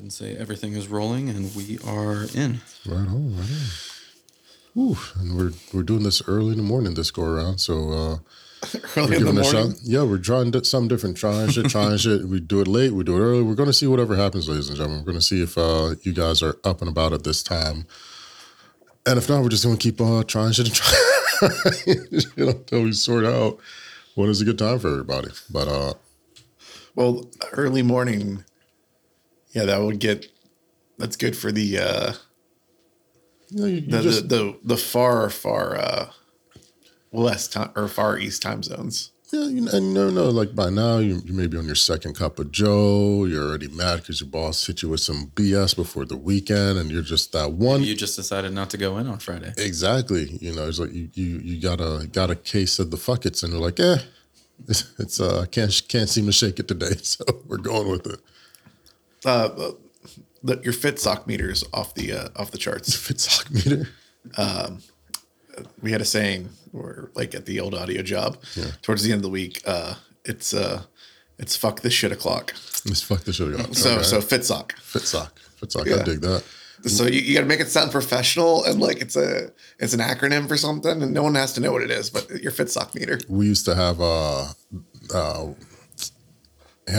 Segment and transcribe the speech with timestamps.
[0.00, 2.60] ahead and say everything is rolling and we are in.
[2.86, 4.82] Right on, right on.
[4.82, 8.18] Ooh, and we're we're doing this early in the morning this go around, so uh
[8.96, 9.74] Early we're in the giving a morning.
[9.82, 12.24] Yeah, we're trying some different, trying shit, trying shit.
[12.28, 13.42] We do it late, we do it early.
[13.42, 15.00] We're going to see whatever happens, ladies and gentlemen.
[15.00, 17.86] We're going to see if uh, you guys are up and about at this time,
[19.06, 21.86] and if not, we're just going to keep uh, trying shit and trying
[22.36, 23.58] you know, until we sort out
[24.14, 25.30] when is a good time for everybody.
[25.50, 25.94] But uh,
[26.94, 28.44] Well, early morning.
[29.52, 30.26] Yeah, that would get.
[30.98, 32.12] That's good for the uh,
[33.50, 36.10] you know, you, you the, just the the the far far uh,
[37.10, 39.12] west time or far east time zones.
[39.32, 40.28] Yeah, you know, and you never know.
[40.28, 43.24] Like by now, you, you may be on your second cup of Joe.
[43.26, 46.90] You're already mad because your boss hit you with some BS before the weekend, and
[46.90, 47.82] you're just that one.
[47.84, 49.52] You just decided not to go in on Friday.
[49.56, 50.36] exactly.
[50.40, 53.44] You know, it's like you you you got a got a case of the fuckets,
[53.44, 53.98] and you're like, eh,
[54.68, 58.20] it's, it's uh can't can't seem to shake it today, so we're going with it.
[59.24, 59.72] Uh,
[60.42, 62.94] the, your fit sock meters off the uh, off the charts.
[63.06, 63.88] Fit sock meter.
[64.38, 64.80] Um,
[65.82, 68.66] we had a saying or like at the old audio job yeah.
[68.82, 69.94] towards the end of the week uh
[70.24, 70.82] it's uh
[71.38, 72.54] it's fuck this shit o'clock
[72.86, 73.74] Let's fuck the shit out.
[73.74, 74.02] so Okay.
[74.02, 75.88] so fit sock fit sock, fit sock.
[75.88, 76.44] I dig that.
[76.86, 80.00] so you, you got to make it sound professional and like it's a it's an
[80.00, 82.70] acronym for something and no one has to know what it is but your fit
[82.70, 84.46] sock meter we used to have uh
[85.12, 85.46] uh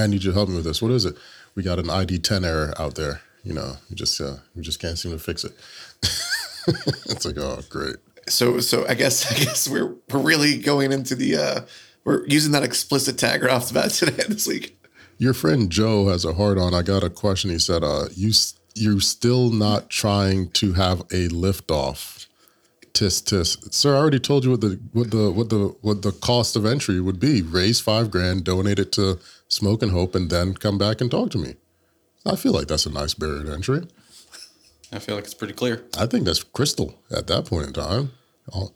[0.08, 0.82] need you to help me with this.
[0.82, 1.16] What is it?
[1.56, 3.22] We got an ID ten error out there.
[3.44, 5.54] You know, we just uh you just can't seem to fix it.
[6.68, 7.96] it's like, oh great.
[8.28, 11.62] so so i guess i guess we're we're really going into the uh
[12.04, 14.78] we're using that explicit tag right off the bat today this week
[15.18, 16.74] Your friend Joe has a hard on.
[16.74, 17.52] I got a question.
[17.52, 18.32] He said, uh, you
[18.74, 22.28] you're still not trying to have a lift off.
[22.94, 23.58] Tis tis.
[23.70, 26.66] Sir, I already told you what the what the what the what the cost of
[26.66, 27.42] entry would be.
[27.44, 29.20] Raise five grand, donate it to
[29.52, 31.56] Smoke and Hope, and then come back and talk to me.
[32.26, 33.82] I feel like that's a nice barrier to entry.
[34.94, 35.84] I feel like it's pretty clear.
[35.98, 38.12] I think that's crystal at that point in time.
[38.54, 38.72] Oh,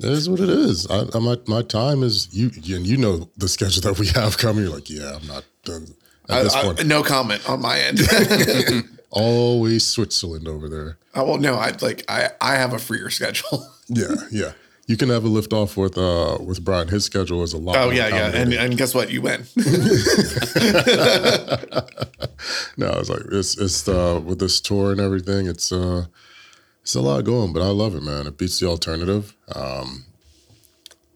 [0.00, 0.86] it is what it is.
[0.90, 4.36] I, I, my my time is you, and you know the schedule that we have
[4.38, 4.64] coming.
[4.64, 5.86] You're like, yeah, I'm not done
[6.28, 6.86] at I- this I- point.
[6.86, 8.00] no comment on my end
[9.10, 10.98] Always Switzerland over there.
[11.14, 14.52] oh well no i like i i have a freer schedule Yeah, yeah.
[14.88, 16.88] You can have a lift off with uh with Bryan.
[16.88, 17.76] His schedule is a lot.
[17.76, 19.44] oh yeah yeah and, and guess what you win
[22.76, 25.46] no, it's like it's it's uh with this tour and everything.
[25.46, 26.06] It's uh
[26.82, 28.26] it's a lot going, but I love it, man.
[28.26, 29.36] It beats the alternative.
[29.54, 30.06] Um,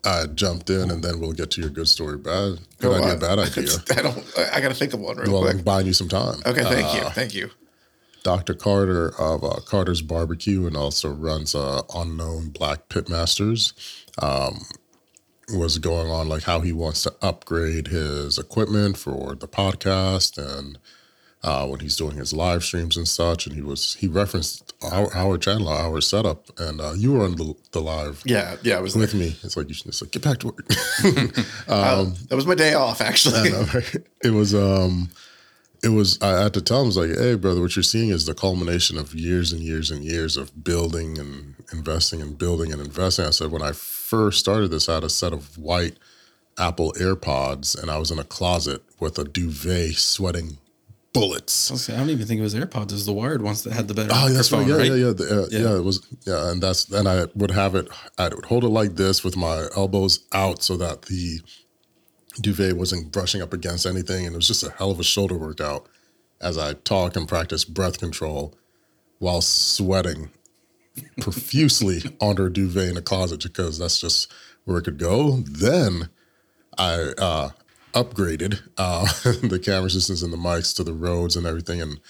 [0.04, 2.18] I jumped in, and then we'll get to your good story.
[2.18, 3.70] Bad, good Oh, idea, I- bad idea.
[3.96, 4.38] I don't.
[4.52, 5.54] I got to think of one real Well, quick.
[5.56, 6.42] I'm buying you some time.
[6.44, 7.50] Okay, thank Uh, you, thank you.
[8.22, 8.54] Dr.
[8.54, 13.72] Carter of uh, Carter's Barbecue and also runs uh, Unknown Black Pitmasters.
[14.22, 14.60] Um,
[15.52, 20.78] was going on like how he wants to upgrade his equipment for the podcast and
[21.42, 23.46] uh, when he's doing his live streams and such.
[23.46, 27.36] And he was he referenced our, our channel, our setup, and uh, you were on
[27.36, 29.36] the, the live Yeah, yeah, it was with me.
[29.42, 30.66] It's like you should just like get back to work.
[31.68, 33.50] uh, that was my day off actually.
[34.22, 35.10] it was um
[35.82, 38.10] it was I had to tell him I was like, hey brother, what you're seeing
[38.10, 42.72] is the culmination of years and years and years of building and investing and building
[42.72, 43.24] and investing.
[43.26, 45.98] I said when I first started this, I had a set of white
[46.58, 50.58] Apple AirPods and I was in a closet with a duvet sweating
[51.12, 51.90] bullets.
[51.90, 52.84] I, I don't even think it was AirPods.
[52.84, 54.66] It was the wired ones that had the better Oh, that's right.
[54.66, 54.86] Yeah, right?
[54.86, 55.58] yeah, yeah, the, uh, Yeah.
[55.70, 55.76] yeah.
[55.76, 57.88] It was yeah, and that's and I would have it.
[58.18, 61.40] I would hold it like this with my elbows out so that the
[62.40, 65.36] duvet wasn't brushing up against anything, and it was just a hell of a shoulder
[65.36, 65.86] workout
[66.40, 68.54] as I talk and practice breath control
[69.18, 70.30] while sweating
[71.20, 74.32] profusely under a duvet in a closet because that's just
[74.64, 75.38] where it could go.
[75.48, 76.08] Then
[76.78, 77.50] I uh,
[77.92, 79.04] upgraded uh,
[79.46, 82.00] the camera systems and the mics to the Rodes and everything, and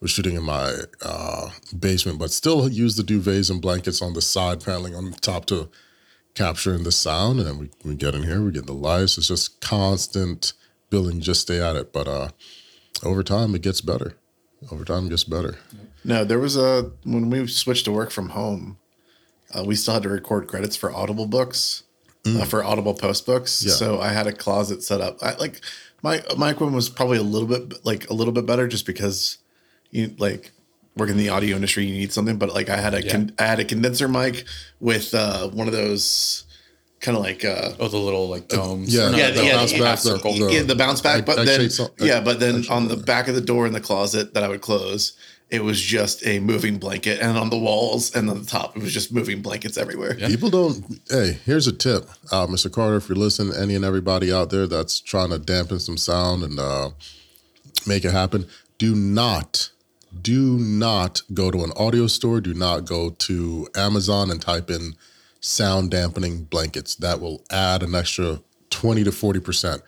[0.00, 4.22] was shooting in my uh, basement, but still used the duvets and blankets on the
[4.22, 5.68] side paneling on top to
[6.40, 7.38] capture in the sound.
[7.38, 9.18] And then we, we get in here, we get the lights.
[9.18, 10.52] It's just constant
[10.88, 11.92] building, just stay at it.
[11.92, 12.28] But uh,
[13.02, 14.16] over time, it gets better.
[14.70, 15.58] Over time, it gets better.
[16.04, 18.78] no, there was a when we switched to work from home,
[19.54, 21.84] uh, we still had to record credits for Audible books,
[22.26, 23.62] uh, for Audible post books.
[23.62, 23.66] Mm.
[23.66, 23.72] Yeah.
[23.72, 25.16] So I had a closet set up.
[25.22, 25.60] I like
[26.02, 29.38] my my equipment was probably a little bit like a little bit better just because
[29.90, 30.52] you like
[31.00, 33.44] work in the audio industry you need something but like i had a con- i
[33.44, 34.44] had a condenser mic
[34.80, 36.44] with uh one of those
[37.00, 38.94] kind of like uh Oh, the little like domes.
[38.94, 40.34] yeah, Or not, yeah, the yeah, bounce yeah, back the- circle.
[40.34, 42.64] the- yeah, the bounce back, I- but I then changed some- I- yeah, but then
[42.68, 45.14] I on the back of the door in the closet that I would close,
[45.48, 48.82] it was just a moving blanket, and on the walls and on the top, it
[48.82, 50.14] was just moving blankets everywhere.
[50.14, 51.00] People don't.
[51.08, 52.70] Hey, here's a tip, uh, Mr.
[52.70, 52.96] Carter.
[52.98, 56.58] If you're listening, any and everybody out there that's trying to dampen some sound and
[56.60, 56.90] uh,
[57.86, 58.46] make it happen,
[58.78, 59.70] do not,
[60.22, 62.40] do not go to an audio store.
[62.40, 64.94] Do not go to Amazon and type in
[65.40, 66.94] sound dampening blankets.
[66.96, 68.40] That will add an extra
[68.70, 69.82] 20 to 40%.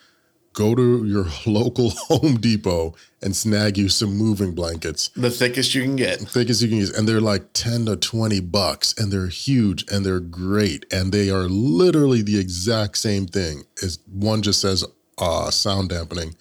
[0.52, 5.82] Go to your local Home Depot and snag you some moving blankets The thickest you
[5.82, 6.20] can get.
[6.20, 9.90] thick as you can use, and they're like ten to twenty bucks, and they're huge
[9.90, 13.62] and they're great, and they are literally the exact same thing.
[13.76, 14.84] Is one just says
[15.16, 16.34] uh, sound dampening,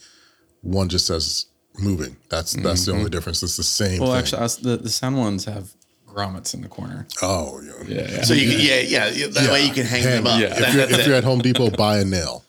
[0.61, 1.45] one just says
[1.79, 2.17] moving.
[2.29, 3.43] That's that's the only difference.
[3.43, 3.99] It's the same.
[4.01, 4.19] Well, thing.
[4.19, 5.71] actually, was, the the sound ones have
[6.07, 7.07] grommets in the corner.
[7.21, 7.71] oh yeah.
[7.87, 8.21] Yeah, yeah.
[8.23, 10.39] So you can, yeah, yeah, yeah, that way you can hang them up.
[10.39, 10.49] yeah.
[10.49, 12.43] That- If, you're, if you're at Home Depot, buy a nail.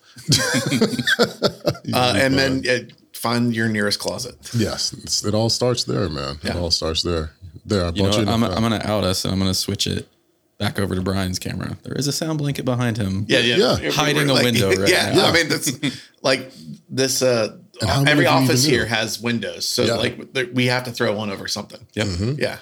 [1.93, 2.79] Uh, and then uh,
[3.13, 4.35] find your nearest closet.
[4.55, 6.37] Yes, it's, it all starts there, man.
[6.43, 7.31] It all starts there.
[7.65, 9.55] There, I you know, you I'm, I'm going to out us and I'm going to
[9.57, 10.07] switch it
[10.57, 11.77] back over to Bryan's camera.
[11.83, 13.25] There is a sound blanket behind him.
[13.27, 13.91] Yeah, yeah, Yeah.
[13.91, 15.27] Hiding we're a window right yeah, now.
[15.27, 15.71] I mean that's
[16.21, 16.51] like
[16.89, 17.21] this.
[17.21, 18.89] Uh, And how every office here knew?
[18.89, 19.93] has windows, so Yeah.
[19.95, 20.19] like
[20.53, 21.79] we have to throw one over something.
[21.93, 22.07] Yep.
[22.39, 22.57] Yeah,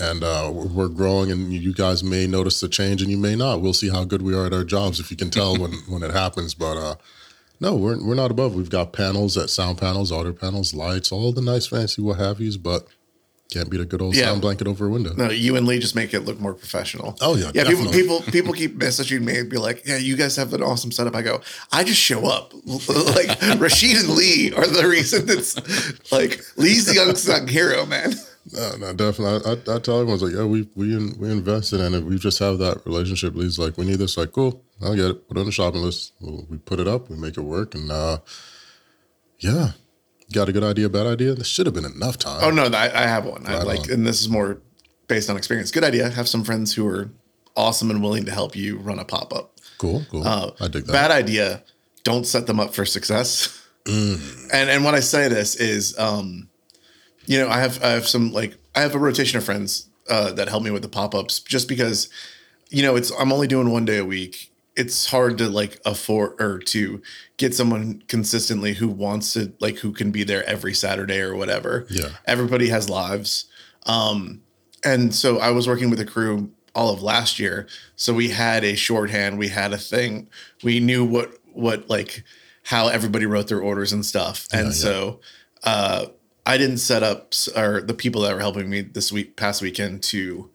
[0.00, 3.36] and uh, we're we're growing, and you guys may notice the change, and you may
[3.36, 3.60] not.
[3.60, 6.02] We'll see how good we are at our jobs if you can tell when when
[6.02, 6.54] it happens.
[6.54, 6.94] But uh,
[7.60, 8.54] no, we're we're not above.
[8.54, 12.40] We've got panels, at sound panels, audio panels, lights, all the nice fancy what have
[12.40, 12.86] yous, but
[13.50, 14.26] can't beat a good old Yeah.
[14.26, 15.12] sound blanket over a window.
[15.16, 17.16] no, you and Lee just make it look more professional.
[17.20, 17.64] Oh, yeah, yeah.
[17.64, 18.00] People, definitely.
[18.02, 21.14] people, people keep messaging me and be like, "Yeah, you guys have an awesome setup."
[21.14, 21.40] I go,
[21.72, 25.56] "I just show up." like Rasheed and Lee are the reason it's
[26.12, 28.14] like Lee's the unsung hero, man.
[28.52, 29.42] No, no, definitely.
[29.44, 32.04] I, I, I tell everyone's like, yeah, we we in, we invested in it.
[32.04, 33.34] We just have that relationship.
[33.34, 34.16] Lee's like, we need this.
[34.16, 35.28] Like, cool, I'll get it.
[35.28, 36.14] Put it on the shopping list.
[36.20, 37.10] We'll, we put it up.
[37.10, 37.74] We make it work.
[37.74, 38.18] And uh,
[39.40, 39.72] yeah,
[40.32, 41.34] got a good idea, bad idea.
[41.34, 42.40] This should have been enough time.
[42.42, 43.46] Oh no, I, I have one.
[43.46, 43.90] I like, on.
[43.90, 44.60] and this is more
[45.08, 45.70] based on experience.
[45.70, 46.08] Good idea.
[46.08, 47.10] Have some friends who are
[47.56, 49.58] awesome and willing to help you run a pop up.
[49.78, 50.26] Cool, cool.
[50.26, 50.92] Uh, I dig that.
[50.92, 51.62] Bad idea.
[52.04, 53.56] Don't set them up for success.
[53.84, 54.50] Mm.
[54.52, 56.48] And and when I say this is, um,
[57.26, 60.32] you know, I have I have some like I have a rotation of friends uh,
[60.32, 62.08] that help me with the pop ups just because,
[62.68, 64.49] you know, it's I'm only doing one day a week.
[64.76, 67.02] It's hard to like afford or to
[67.36, 71.86] get someone consistently who wants to like who can be there every Saturday or whatever.
[71.90, 72.10] Yeah.
[72.26, 73.46] Everybody has lives.
[73.86, 74.42] Um,
[74.84, 77.66] and so I was working with a crew all of last year.
[77.96, 80.28] So we had a shorthand, we had a thing,
[80.62, 82.24] we knew what what like
[82.62, 84.46] how everybody wrote their orders and stuff.
[84.52, 84.72] And yeah.
[84.72, 85.20] so
[85.64, 86.06] uh
[86.46, 90.02] I didn't set up or the people that were helping me this week past weekend
[90.04, 90.50] to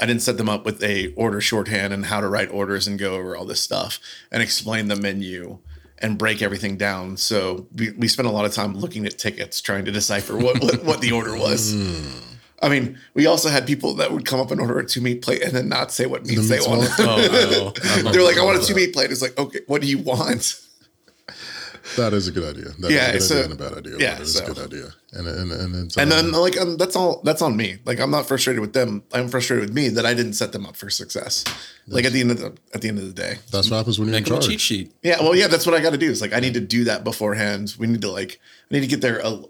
[0.00, 2.98] I didn't set them up with a order shorthand and how to write orders and
[2.98, 3.98] go over all this stuff
[4.30, 5.58] and explain the menu
[5.98, 7.16] and break everything down.
[7.16, 10.62] So we, we spent a lot of time looking at tickets, trying to decipher what
[10.62, 11.74] what, what the order was.
[12.62, 15.22] I mean, we also had people that would come up and order a two meat
[15.22, 16.90] plate and then not say what meats they meats wanted.
[17.00, 18.10] Oh, no.
[18.10, 19.10] They're like, I want a two meat plate.
[19.10, 20.60] It's like, okay, what do you want?
[21.96, 22.70] That is a good idea.
[22.80, 23.96] That is Yeah, a good so- idea and a bad idea.
[23.98, 24.94] yeah, it's so- a good idea.
[25.12, 27.78] And and and it's, And uh, then like um, that's all that's on me.
[27.84, 29.02] Like I'm not frustrated with them.
[29.12, 31.44] I'm frustrated with me that I didn't set them up for success.
[31.86, 33.38] Like at the end of the at the end of the day.
[33.52, 34.46] that's what happens when you're in Make a charge.
[34.48, 34.92] cheat sheet.
[35.02, 36.10] Yeah, well, yeah, that's what I got to do.
[36.10, 37.74] Is like I need to do that beforehand.
[37.78, 38.40] We need to like
[38.70, 39.20] I need to get there.
[39.22, 39.42] A,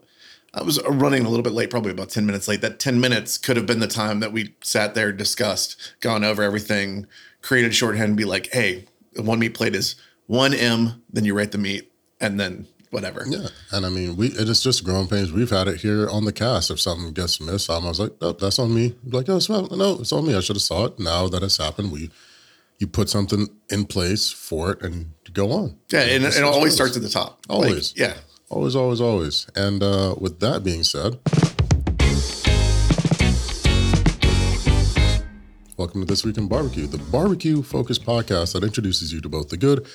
[0.53, 2.61] I was running a little bit late, probably about ten minutes late.
[2.61, 6.43] That ten minutes could have been the time that we sat there, discussed, gone over
[6.43, 7.07] everything,
[7.43, 8.85] created shorthand, and be like, "Hey,
[9.15, 9.97] the one meat plate is
[10.27, 11.91] one M." Then you rate the meat,
[12.25, 13.25] and then whatever.
[13.29, 15.33] Yeah, and I mean, we it is just growing pains.
[15.33, 16.71] We've had it here on the cast.
[16.71, 19.71] If something gets missed, I was like, "Oh, that's on me." Like, "Oh, it's not,
[19.71, 20.35] no, it's on me.
[20.35, 22.11] I should have saw it." Now that it's happened, we
[22.79, 25.77] you put something in place for it and go on.
[25.93, 27.45] Yeah, and That's it always starts at the top.
[27.49, 27.95] Like, Always.
[27.97, 28.15] yeah.
[28.51, 29.47] always, always, always.
[29.55, 31.19] And uh, with that being said,
[35.77, 39.51] welcome to this week in barbecue, the barbecue focused podcast that introduces you to both
[39.51, 39.87] the good.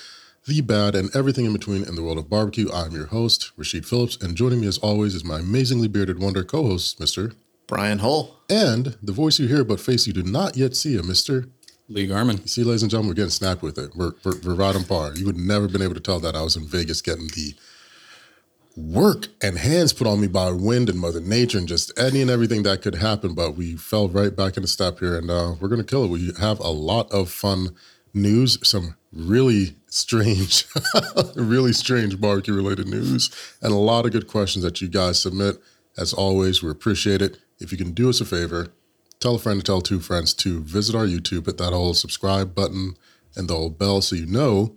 [0.46, 2.72] The bad and everything in between in the world of barbecue.
[2.72, 6.42] I'm your host, Rasheed Phillips, and joining me as always is my amazingly bearded wonder
[6.42, 7.34] co host, Mr.
[7.66, 8.38] Bryan Hull.
[8.48, 11.50] And the voice you hear but face you do not yet see, a Mr.
[11.88, 12.48] Lee Garmin.
[12.48, 13.94] See, ladies and gentlemen, we're getting snapped with it.
[13.94, 15.12] We're, we're, we're right on par.
[15.14, 17.54] You would never been able to tell that I was in Vegas getting the
[18.78, 22.30] work and hands put on me by wind and Mother Nature and just any and
[22.30, 23.34] everything that could happen.
[23.34, 26.10] But we fell right back into step here and uh, we're going to kill it.
[26.10, 27.76] We have a lot of fun
[28.14, 30.66] news, some really strange,
[31.36, 33.30] really strange barbecue related news,
[33.60, 35.56] and a lot of good questions that you guys submit.
[35.98, 37.38] As always, we appreciate it.
[37.58, 38.68] If you can do us a favor,
[39.18, 42.54] tell a friend to tell two friends to visit our YouTube, hit that old subscribe
[42.54, 42.94] button
[43.36, 44.74] and the old bell so you know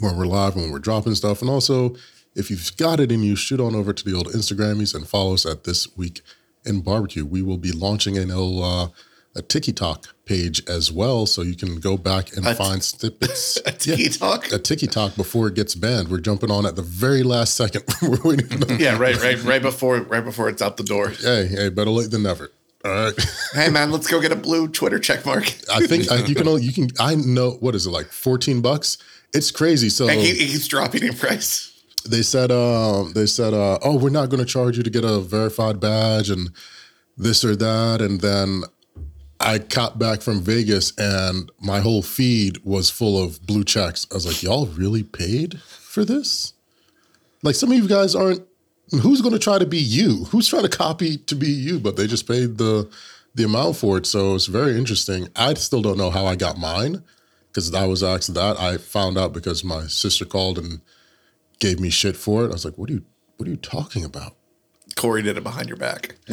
[0.00, 1.40] when we're live, when we're dropping stuff.
[1.40, 1.94] And also,
[2.34, 5.34] if you've got it in you, shoot on over to the old Instagrammies and follow
[5.34, 6.20] us at This Week
[6.64, 7.24] in Barbecue.
[7.24, 8.88] We will be launching a little uh,
[9.36, 13.56] a TikTok page as well, so you can go back and find snippets.
[13.66, 14.52] A TikTok?
[14.52, 16.08] a TikTok before it gets banned.
[16.08, 17.82] We're jumping on at the very last second.
[18.02, 18.78] We're waiting.
[18.78, 21.10] Yeah, right, right, right before, right before it's out the door.
[21.10, 22.50] Hey, hey, better late than never.
[22.84, 23.14] All right.
[23.54, 25.44] Hey, man, let's go get a blue Twitter check mark.
[25.72, 26.48] I think I, you can.
[26.48, 26.88] only- You can.
[26.98, 28.06] I know what is it like?
[28.06, 28.98] Fourteen bucks.
[29.32, 29.88] It's crazy.
[29.88, 31.70] So keep- it dropping in price.
[32.08, 35.04] they said um they said uh oh we're not going to charge you to get
[35.04, 36.50] a verified badge and
[37.16, 38.62] this or that and then
[39.44, 44.14] i got back from vegas and my whole feed was full of blue checks i
[44.14, 46.52] was like y'all really paid for this
[47.42, 48.42] like some of you guys aren't
[49.02, 51.96] who's going to try to be you who's trying to copy to be you but
[51.96, 52.90] they just paid the
[53.34, 56.58] the amount for it so it's very interesting i still don't know how i got
[56.58, 57.02] mine
[57.48, 60.80] because i was asked that i found out because my sister called and
[61.58, 62.48] gave me shit for it.
[62.48, 63.04] I was like, "What are you?
[63.36, 64.36] What are you talking about?"
[64.96, 66.14] Corey did it behind your back.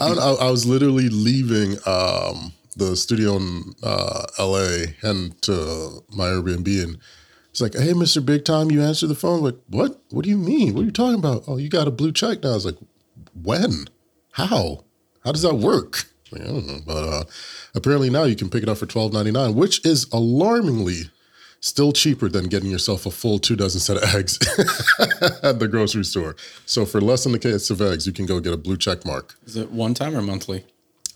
[0.00, 4.96] I, I, was literally leaving um, the studio in uh, L.A.
[5.02, 6.98] and to my Airbnb, and
[7.50, 10.00] it's like, "Hey, Mister Big Time, you answer the phone." like, what?
[10.10, 10.74] What do you mean?
[10.74, 11.44] What are you talking about?
[11.46, 12.52] Oh, you got a blue check now.
[12.52, 12.78] I was like,
[13.34, 13.86] when?
[14.32, 14.84] How?
[15.24, 16.04] How does that work?
[16.34, 17.24] I don't know, but uh,
[17.74, 21.10] apparently now you can pick it up for twelve ninety nine, which is alarmingly
[21.60, 24.38] still cheaper than getting yourself a full two dozen set of eggs
[25.42, 26.36] at the grocery store.
[26.66, 29.04] So for less than the case of eggs, you can go get a blue check
[29.04, 29.36] mark.
[29.46, 30.64] Is it one time or monthly?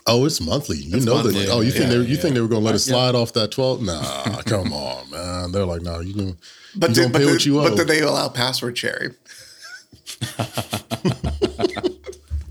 [0.07, 0.77] Oh, it's monthly.
[0.77, 1.47] You know monthly.
[1.47, 1.49] that.
[1.51, 2.21] Oh, you think they you yeah.
[2.21, 3.83] think they were gonna let it slide off that twelve?
[3.83, 5.51] Nah, come on, man.
[5.53, 6.37] They're like, no, you can.
[6.77, 7.69] But you did, gonna but, pay did, what you owe.
[7.71, 9.15] but did they allow password sharing?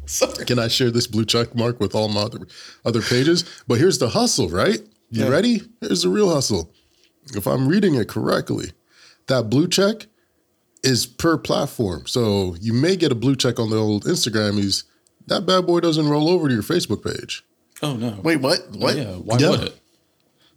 [0.05, 0.45] Sorry.
[0.45, 2.39] Can I share this blue check mark with all my other,
[2.85, 3.43] other pages?
[3.67, 4.79] But here's the hustle, right?
[5.09, 5.29] You Yeah.
[5.29, 5.61] ready?
[5.81, 6.72] Here's the real hustle.
[7.35, 8.71] If I'm reading it correctly,
[9.27, 10.07] that blue check
[10.83, 12.05] is per platform.
[12.07, 14.83] So you may get a blue check on the old Instagrammies.
[15.27, 17.43] That bad boy doesn't roll over to your Facebook page.
[17.81, 18.19] Oh no.
[18.23, 18.59] Wait, what?
[18.71, 18.95] What?
[18.97, 19.13] Yeah.
[19.15, 19.49] Why Yeah.
[19.51, 19.79] would it?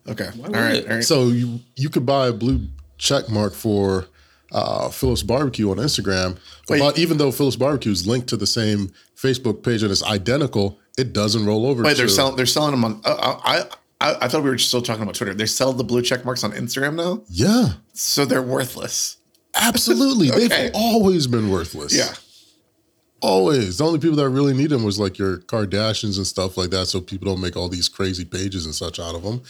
[0.08, 0.26] Okay.
[0.36, 0.74] All would right.
[0.76, 0.88] it?
[0.88, 1.04] All right.
[1.04, 2.66] So you you could buy a blue
[2.98, 4.06] check mark for
[4.52, 6.78] uh, Phillips Barbecue on Instagram, Wait.
[6.78, 10.78] but even though Phillips Barbecue is linked to the same Facebook page and it's identical,
[10.96, 11.82] it doesn't roll over.
[11.82, 12.36] Wait, they're selling.
[12.36, 13.00] They're selling them on.
[13.04, 13.64] Uh, I,
[14.00, 15.34] I I thought we were still talking about Twitter.
[15.34, 19.16] They sell the blue check marks on Instagram now, Yeah, so they're worthless.
[19.54, 20.30] absolutely.
[20.32, 20.48] Okay.
[20.48, 21.94] They've always been worthless.
[21.96, 22.12] Yeah.
[23.22, 23.78] always.
[23.78, 26.86] The only people that really need them was like your Kardashians and stuff like that,
[26.86, 29.42] so people don't make all these crazy pages and such out of them.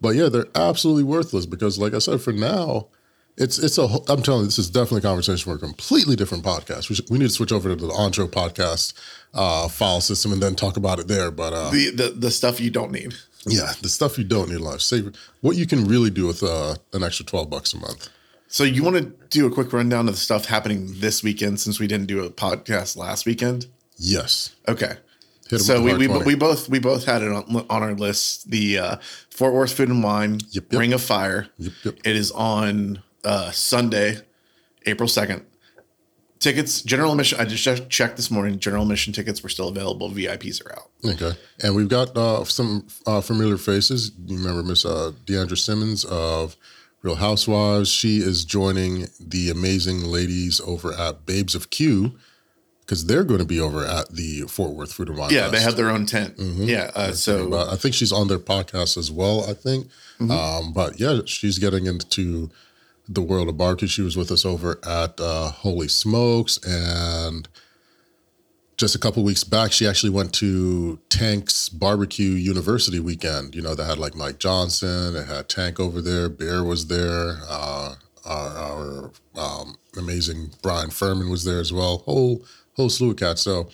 [0.00, 2.88] But yeah, they're absolutely worthless because, like I said, for now.
[3.36, 3.88] It's it's a.
[3.88, 6.88] whole- I'm telling you, this is definitely a conversation for a completely different podcast.
[6.88, 8.92] We, should, we need to switch over to the Ontro podcast
[9.32, 11.32] uh, file system and then talk about it there.
[11.32, 13.14] But uh, The, the the stuff you don't need.
[13.46, 14.80] Yeah, the stuff you don't need in life.
[14.80, 18.08] Save what you can really do with uh, an extra twelve bucks a month.
[18.48, 21.80] So you want to do a quick rundown of the stuff happening this weekend since
[21.80, 23.66] we didn't do a podcast last weekend?
[23.96, 24.54] Yes.
[24.68, 24.96] Okay.
[25.58, 28.50] So we, we, we both we both had it on, on our list.
[28.50, 28.96] The uh,
[29.30, 30.80] Fort Worth Food and Wine Yep, yep.
[30.80, 31.48] Ring of Fire.
[31.58, 31.96] Yep.
[32.04, 34.18] It is on uh, Sunday,
[34.86, 35.44] April second.
[36.40, 37.40] Tickets general admission.
[37.40, 38.58] I just checked- this morning.
[38.58, 40.10] General admission tickets were still available.
[40.10, 40.90] VIPs are out.
[41.04, 41.32] Okay.
[41.62, 44.12] And we've got uh, some uh, familiar faces.
[44.26, 46.56] You remember Miss uh, D'Andra Simmons of
[47.02, 47.88] Real Housewives.
[47.90, 52.12] She is joining the amazing ladies over at Babes of Que
[52.80, 55.30] because they're going to be over at the Fort Worth Food and Wine.
[55.32, 56.34] Yeah, they have their own tent.
[56.38, 56.90] Yeah.
[56.94, 59.48] Uh, so I think she's on their podcast as well.
[59.48, 59.88] I think.
[60.20, 62.50] Um, but yeah, she's getting into
[63.08, 63.88] the world of barbecue.
[63.88, 67.48] She was with us over at uh, Holy Smokes, and
[68.76, 73.54] just a couple weeks back, she actually went to Tank's Barbecue University weekend.
[73.54, 77.38] You know, they had like Mike Johnson, they had Tank over there, Bear was there,
[77.48, 77.94] uh,
[78.24, 81.98] our, our um, amazing Brian Furman was there as well.
[81.98, 82.44] Whole
[82.76, 83.42] whole slew of cats.
[83.42, 83.68] So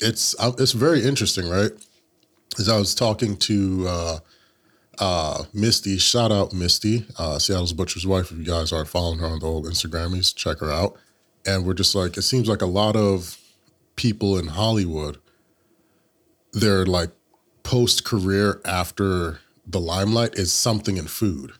[0.00, 1.70] it's uh, it's very interesting, right?
[2.58, 4.18] As I was talking to uh,
[4.98, 8.30] uh, Misty, shout out Misty, uh, Seattle's butcher's wife.
[8.30, 10.96] If you guys aren't following her on the old Instagrammies, check her out.
[11.46, 13.38] And we're just like, it seems like a lot of
[13.96, 15.18] people in Hollywood,
[16.52, 17.10] their like
[17.62, 21.52] post career after the limelight is something in food.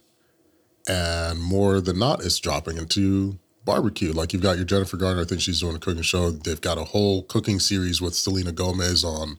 [0.88, 4.12] And more than not, it's dropping into barbecue.
[4.12, 6.31] Like you've got your Jennifer Garner, I think she's doing a cooking show.
[6.31, 9.38] They've got a whole cooking series with Selena Gomez on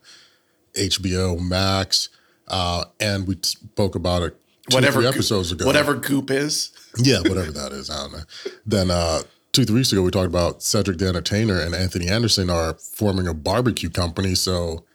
[0.75, 2.09] HBO Max.
[2.47, 4.35] Uh, and we spoke about it
[4.69, 5.65] two, whatever episodes ago.
[5.65, 6.71] whatever goop is.
[6.97, 7.89] Yeah, whatever that is.
[7.89, 8.19] I don't know.
[8.65, 9.21] Then uh,
[9.51, 13.27] two, three weeks ago, we talked about Cedric the Entertainer and Anthony Anderson are forming
[13.27, 14.35] a barbecue company.
[14.35, 14.85] So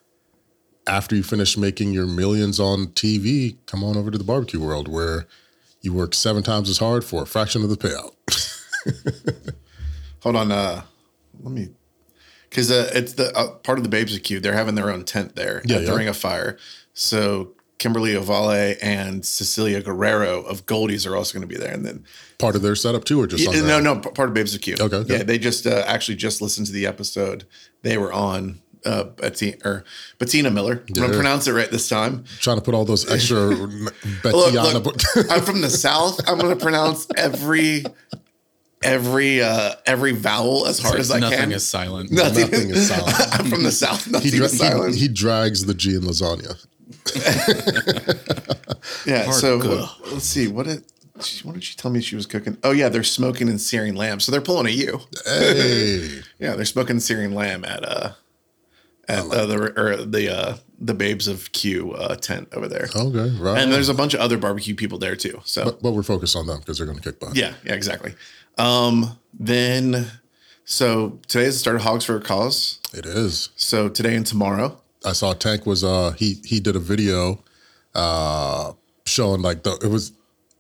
[0.87, 4.89] after you finish making your millions on TV, come on over to the barbecue world
[4.89, 5.27] where
[5.83, 8.13] you work seven times as hard for a fraction of the payout.
[10.23, 10.53] Hold on.
[10.53, 10.83] Uh,
[11.43, 11.69] let me.
[12.49, 14.39] because uh, it's the uh, part of the Babes of Que.
[14.41, 15.97] They're having their own tent there Yeah, at the yeah.
[15.97, 16.59] Ring of Fire.
[17.01, 21.85] So Kimberly Ovale and Cecilia Guerrero of Goldee's are also going to be there, and
[21.85, 22.05] then
[22.39, 24.55] Part of their setup too, or just on yeah, their no, no, part of Babes
[24.55, 24.75] of Que.
[24.79, 25.17] Okay, okay.
[25.17, 27.45] yeah, they just uh, actually just listened to the episode
[27.83, 28.61] they were on.
[28.83, 29.85] Uh, Bettina, or
[30.19, 30.83] Bettina Miller.
[30.89, 32.25] I'm gonna pronounce it right this time.
[32.39, 34.55] Trying to put all those extra Look, look,
[35.31, 36.19] I'm from the South.
[36.27, 37.85] I'm gonna pronounce every
[38.83, 41.49] every uh every vowel as hard as I Nothing can.
[41.49, 42.11] Nothing is silent.
[42.11, 43.17] Nothing, Nothing is silent.
[43.39, 44.09] I'm from the South.
[44.09, 44.95] Nothing he, dra- is silent.
[44.95, 46.67] he, he drags the G in lasagna.
[49.07, 49.25] yeah.
[49.25, 49.57] Hard So
[50.13, 50.49] let's see.
[50.49, 50.85] What did
[51.23, 52.57] she- what did she tell me she was cooking?
[52.63, 54.21] Oh yeah, they're smoking and searing lamb.
[54.21, 55.01] So they're pulling a you.
[55.27, 58.13] Hey, Yeah, they're smoking and searing lamb at uh
[59.09, 62.89] at uh, the or the uh the Babes of Que uh, tent over there.
[62.97, 63.59] okay, right.
[63.59, 65.41] And there's a bunch of other barbecue people there too.
[65.45, 67.37] So but, but we're focused on them because they're going to kick butt.
[67.37, 68.15] Yeah, yeah, exactly.
[68.57, 70.07] Um, then,
[70.65, 72.79] so today's the start of Hogs for a Cause.
[72.95, 73.51] It is.
[73.57, 74.81] So today and tomorrow.
[75.05, 77.43] I saw Tank was uh he he did a video
[77.95, 78.73] uh
[79.07, 80.13] showing like the it was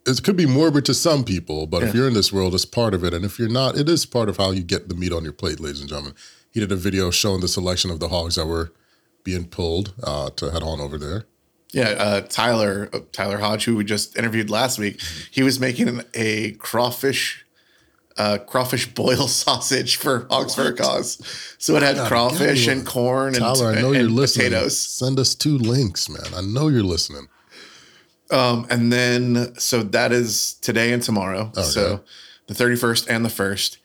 [0.06, 2.94] it could be morbid to some people, but if you're in this world, it's part
[2.94, 3.12] of it.
[3.12, 5.34] And if you're not, it is part of how you get the meat on your
[5.34, 6.14] plate, ladies and gentlemen.
[6.50, 8.72] He did a video showing the selection of the hogs that were
[9.24, 11.26] being pulled uh, to head on over there.
[11.72, 16.02] Yeah, uh, Tyler uh, Tyler Hodge, who we just interviewed last week, he was making
[16.14, 17.44] a crawfish.
[18.20, 21.54] Uh, crawfish boil sausage for Hogs for a Cause.
[21.58, 24.48] So it had crawfish and corn and, Tyler, I know and you're listening.
[24.48, 24.76] potatoes.
[24.78, 26.34] Send us two links, man.
[26.36, 27.28] I know you're listening.
[28.30, 31.50] Um, and then so that is today and tomorrow.
[31.62, 32.04] So
[32.46, 33.78] the 31st and the 1st.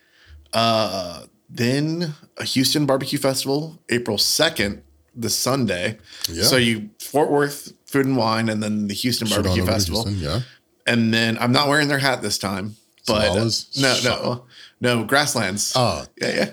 [0.51, 4.81] Uh, then a Houston barbecue festival, April 2nd,
[5.15, 5.97] the Sunday.
[6.29, 6.43] Yeah.
[6.43, 10.05] So you Fort Worth Food and Wine and then the Houston Barbecue Festival.
[10.05, 10.41] Houston, Yeah.
[10.85, 12.75] And then I'm not wearing their hat this time.
[13.07, 14.45] But uh, no, no,
[14.81, 15.73] no, Grasslands.
[15.75, 16.05] Ah.
[16.21, 16.51] yeah, yeah.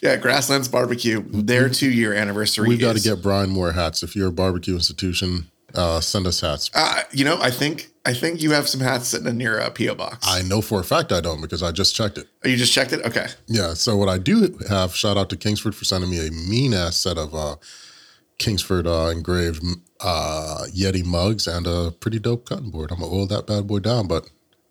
[0.00, 2.68] Yeah, Grasslands Barbecue, their two year anniversary.
[2.68, 4.04] We've got to get Bryan more hats.
[4.04, 6.70] If you're a barbecue institution, uh, send us hats.
[6.72, 9.70] Uh, you know, I think I think you have some hats sitting in your uh,
[9.70, 10.26] PO box.
[10.26, 12.28] I know for a fact I don't because I just checked it.
[12.44, 13.04] Oh, you just checked it?
[13.04, 13.26] Okay.
[13.46, 13.74] Yeah.
[13.74, 16.96] So what I do have, shout out to Kingsford for sending me a mean ass
[16.96, 17.56] set of uh,
[18.38, 19.62] Kingsford uh, engraved
[20.00, 22.92] uh, Yeti mugs and a pretty dope cutting board.
[22.92, 24.30] I'm gonna oil that bad boy down, but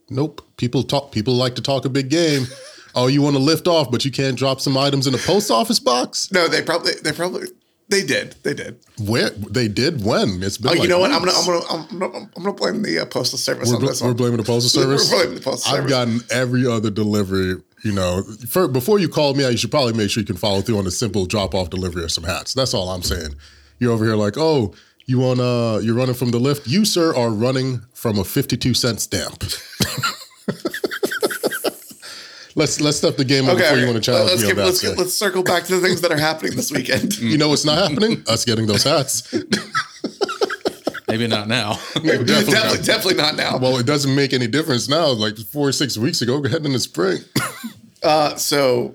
[0.09, 0.41] nope.
[0.57, 1.11] People talk.
[1.11, 2.45] People like to talk a big game.
[2.95, 5.51] oh, you want to lift off, but you can't drop some items in a post
[5.51, 6.31] office box?
[6.31, 7.47] No, they probably they probably
[7.89, 8.35] they did.
[8.43, 8.79] They did.
[8.99, 10.43] Where they did when?
[10.43, 10.71] It's been.
[10.71, 11.11] Oh, you like know what?
[11.11, 13.81] I'm gonna I'm gonna I'm gonna, I'm gonna blame the uh, postal service We're, on
[13.81, 15.09] bl- we're blaming the postal service.
[15.09, 15.83] We're blaming the postal service.
[15.83, 17.61] I've gotten every other delivery.
[17.83, 20.35] You know, for, before you call me out, you should probably make sure you can
[20.35, 22.53] follow through on a simple drop off delivery of some hats.
[22.53, 23.35] That's all I'm saying.
[23.77, 24.73] You're over here like, oh,
[25.05, 26.67] you want uh, you're running from the lift.
[26.67, 29.43] You sir are running from a 52 cent stamp.
[32.55, 34.55] let's let's step the game up Okay, before you want to challenge let's me on
[34.55, 34.65] get, that.
[34.65, 37.17] let's, get, let's circle back to the things that are happening this weekend.
[37.19, 38.23] you know what's not happening?
[38.27, 39.33] Us getting those hats.
[41.07, 41.73] Maybe not now.
[41.95, 42.85] Definitely definitely, not.
[42.85, 43.57] definitely not now.
[43.57, 45.07] Well, it doesn't make any difference now.
[45.07, 47.19] Like four or six weeks ago, we're heading into spring.
[48.03, 48.93] Uh, so,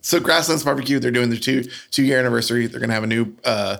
[0.00, 1.62] so Grasslands Barbecue, they're doing their two
[1.92, 2.66] two year anniversary.
[2.66, 3.76] They're gonna have a new uh,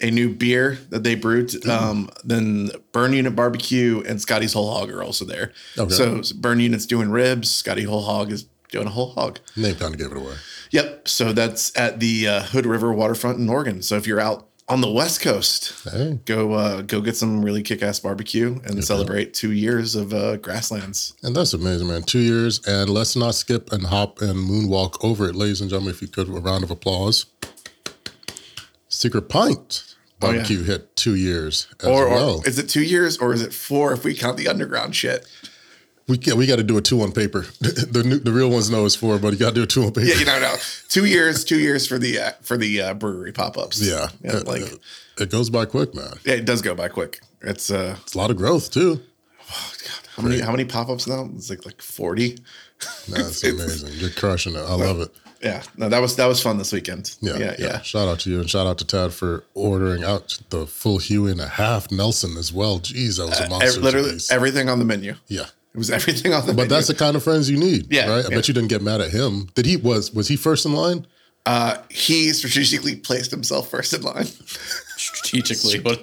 [0.00, 1.66] a new beer that they brewed.
[1.66, 5.52] Um, then Burn Unit Barbecue and Scotty's Whole Hog are also there.
[5.78, 5.92] Okay.
[5.92, 7.50] So Burn Unit's doing ribs.
[7.50, 9.40] Scotty Whole Hog is doing a whole hog.
[9.56, 10.34] Name kind of gave it away.
[10.70, 11.08] Yep.
[11.08, 13.82] So that's at the uh, Hood River waterfront in Oregon.
[13.82, 16.20] So if you're out on the West Coast, Hey.
[16.24, 20.36] go uh, go get some really kick ass barbecue and celebrate two years of uh,
[20.36, 21.14] Grasslands.
[21.24, 22.04] And that's amazing, man.
[22.04, 25.92] Two years, and let's not skip and hop and moonwalk over it, ladies and gentlemen.
[25.92, 27.26] If you could, a round of applause.
[28.88, 29.89] Secret Pint
[30.22, 30.32] Oh, yeah.
[30.38, 32.38] barbecue hit two years as Or, well.
[32.40, 35.26] or is it two years or is it four if we count the underground shit?
[36.08, 37.46] we can, we got to do a two on paper.
[37.60, 39.82] the new, the real ones know it's four, but you got to do a two
[39.84, 40.06] on paper.
[40.08, 40.56] Yeah, you know, no,
[40.88, 43.80] two years, two years for the uh, for the uh, brewery pop ups.
[43.80, 44.76] Yeah, Uh, like uh,
[45.20, 46.14] it goes by quick, man.
[46.24, 47.20] yeah, it does go by quick.
[47.42, 49.00] It's uh, It's a lot of growth too.
[50.16, 51.30] how many how many pop ups now?
[51.36, 52.38] It's like like forty.
[53.08, 53.92] That's amazing.
[53.94, 54.58] You're crushing it.
[54.60, 55.10] I love it.
[55.42, 57.16] Yeah, no, that was that was fun this weekend.
[57.20, 57.80] Yeah, yeah, yeah.
[57.80, 61.32] Shout out to you and shout out to Tad for ordering out the full Huey
[61.32, 62.78] and a half Nelson as well.
[62.78, 63.78] Jeez, that was a uh, monster.
[63.78, 64.30] Ev- literally piece.
[64.30, 65.14] everything on the menu.
[65.28, 65.46] yeah.
[65.72, 66.68] It was everything on the But menu.
[66.68, 68.24] that's the kind of friends you need, Yeah, right?
[68.26, 68.34] I yeah.
[68.36, 69.48] bet you didn't get mad at him.
[69.54, 71.06] Did he was was he first in line?
[71.46, 74.26] Uh, he strategically placed himself first in line.
[74.96, 75.80] Strategically.
[75.84, 75.96] What,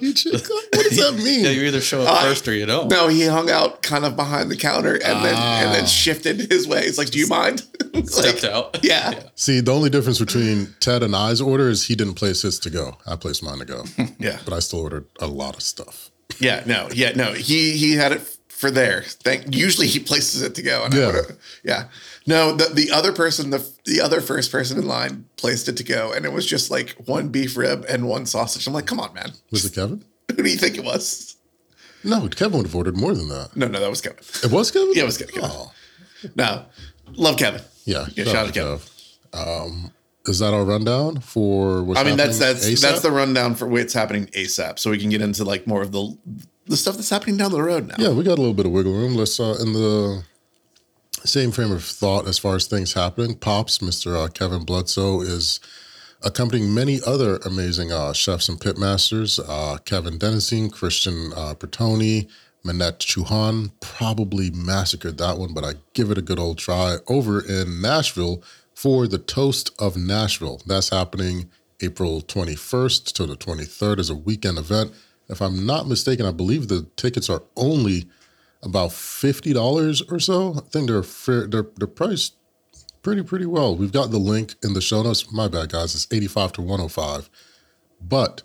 [0.90, 1.44] does that mean?
[1.44, 2.88] yeah, you either show up first or you don't.
[2.90, 5.72] No, he hung out kind of behind the counter and then and Ah.
[5.72, 6.82] then shifted his way.
[6.84, 7.60] He's like, "Do you mind?"
[8.04, 8.78] Stepped Like, out.
[8.82, 12.58] Yeah, See, the only difference between Ted and I's order is he didn't place his
[12.60, 12.96] to go.
[13.06, 13.84] I placed mine to go.
[14.18, 16.10] yeah, but I still ordered a lot of stuff.
[16.40, 16.62] yeah.
[16.66, 17.32] No, yeah, no.
[17.34, 19.02] He he had it for there.
[19.02, 19.54] Thank.
[19.54, 20.84] Usually he places it to go.
[20.84, 21.06] And I Yeah.
[21.06, 21.84] would've- yeah.
[22.28, 25.82] No, the the other person, the the other first person in line placed it to
[25.84, 28.66] go, and it was just like one beef rib and one sausage.
[28.66, 29.32] I'm like, come on, man.
[29.50, 30.04] Was it Kevin?
[30.36, 31.36] Who do you think it was?
[32.04, 33.56] No, Kevin would have ordered more than that.
[33.56, 34.18] No, no, that was Kevin.
[34.44, 34.90] It was Kevin?
[34.94, 35.40] Yeah, it was Kevin.
[35.42, 35.72] Oh,
[36.36, 36.66] No,
[37.14, 37.62] love Kevin.
[37.84, 38.06] yeah.
[38.14, 38.78] Yeah, shout out to Kevin.
[38.78, 39.66] Kev.
[39.66, 39.92] Um,
[40.26, 42.80] is that our rundown for what's I mean, that's that's ASAP?
[42.82, 45.92] that's the rundown for what's happening ASAP, so we can get into like more of
[45.92, 46.14] the
[46.66, 47.94] the stuff that's happening down the road now.
[47.98, 49.14] Yeah, we got a little bit of wiggle room.
[49.14, 50.22] Let's uh, in the
[51.24, 53.36] same frame of thought as far as things happening.
[53.36, 54.24] Pops, Mr.
[54.24, 55.60] Uh, Kevin Bludso is
[56.22, 59.40] accompanying many other amazing uh, chefs and pitmasters.
[59.46, 62.28] Uh, Kevin Dennison, Christian uh, Petroni,
[62.64, 67.40] Maneet Chauhan probably massacred that one, but I give it a good old try over
[67.40, 68.42] in Nashville
[68.74, 70.60] for the Toast of Nashville.
[70.66, 71.50] That's happening
[71.80, 74.92] April 21st to the 23rd as a weekend event.
[75.28, 78.08] If I'm not mistaken, I believe the tickets are only
[78.62, 80.54] about fifty dollars or so.
[80.54, 82.34] I think they're fair, they're they're priced
[83.02, 83.76] pretty pretty well.
[83.76, 85.32] We've got the link in the show notes.
[85.32, 85.94] My bad, guys.
[85.94, 87.30] It's eighty five to one hundred five,
[88.00, 88.42] but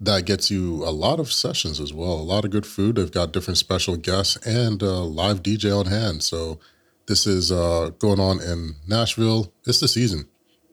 [0.00, 2.12] that gets you a lot of sessions as well.
[2.12, 2.96] A lot of good food.
[2.96, 6.22] They've got different special guests and uh, live DJ on hand.
[6.22, 6.58] So
[7.06, 9.52] this is uh, going on in Nashville.
[9.66, 10.28] It's the season.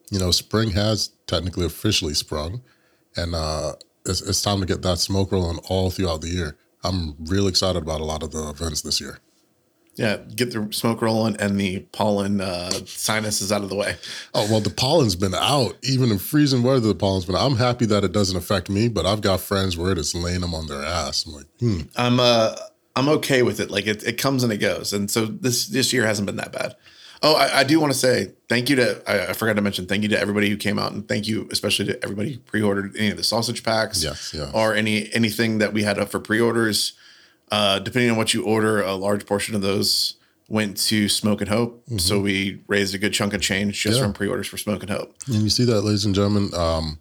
[0.09, 2.61] You know, spring has technically officially sprung,
[3.15, 3.73] and uh,
[4.05, 6.57] it's, it's time to get that smoke rolling all throughout the year.
[6.83, 9.19] I'm real excited about a lot of the events this year.
[9.95, 13.97] Yeah, get the smoke rolling and the pollen uh, sinuses out of the way.
[14.33, 15.77] Oh well, the pollen's been out.
[15.83, 17.35] Even in freezing weather, the pollen's been.
[17.35, 17.45] Out.
[17.45, 20.41] I'm happy that it doesn't affect me, but I've got friends where it is laying
[20.41, 21.25] them on their ass.
[21.25, 21.81] I'm like, hmm.
[21.97, 22.55] I'm uh
[22.95, 23.69] I'm okay with it.
[23.69, 26.53] Like it, it comes and it goes, and so this this year hasn't been that
[26.53, 26.75] bad.
[27.23, 29.85] Oh, I, I do want to say thank you to I, I forgot to mention
[29.85, 32.95] thank you to everybody who came out and thank you especially to everybody who pre-ordered
[32.97, 34.49] any of the sausage packs, Yes, yeah.
[34.53, 36.93] or any anything that we had up for pre-orders.
[37.51, 40.15] Uh, depending on what you order, a large portion of those
[40.47, 41.83] went to Smoke and Hope.
[41.97, 44.03] So we raised a good chunk of change just Yeah.
[44.03, 45.13] from pre-orders for Smoke and Hope.
[45.27, 46.49] And you see that, ladies and gentlemen.
[46.53, 46.99] Um,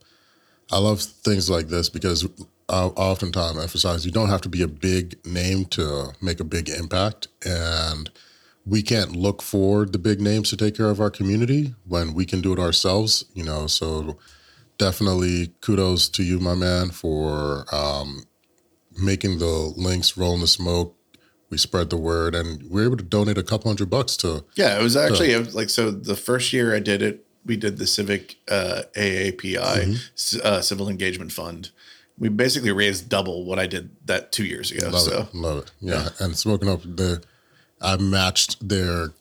[0.73, 2.29] I love things like this because
[2.69, 6.69] I oftentimes emphasize you don't have to be a big name to make a big
[6.69, 8.11] impact, and
[8.66, 12.27] we can't look for the big names to take care of our community when we
[12.27, 13.25] can do it ourselves.
[13.35, 14.18] You know, so
[14.79, 18.25] definitely kudos to you, my man, for um,
[19.01, 20.96] making the links, rolling the smoke.
[21.51, 24.44] We spread the word, and we are able to donate a couple hundred bucks to.
[24.55, 25.90] Yeah, it was actually it was like so.
[25.90, 30.88] The first year I did it, we did the Civic uh, AAPI c- uh, Civil
[30.88, 31.70] Engagement Fund.
[32.18, 34.90] We basically raised double what I did that two years ago.
[34.90, 35.73] Love so it, love it.
[35.81, 37.20] Yeah, and smoking up the,
[37.81, 39.12] I matched their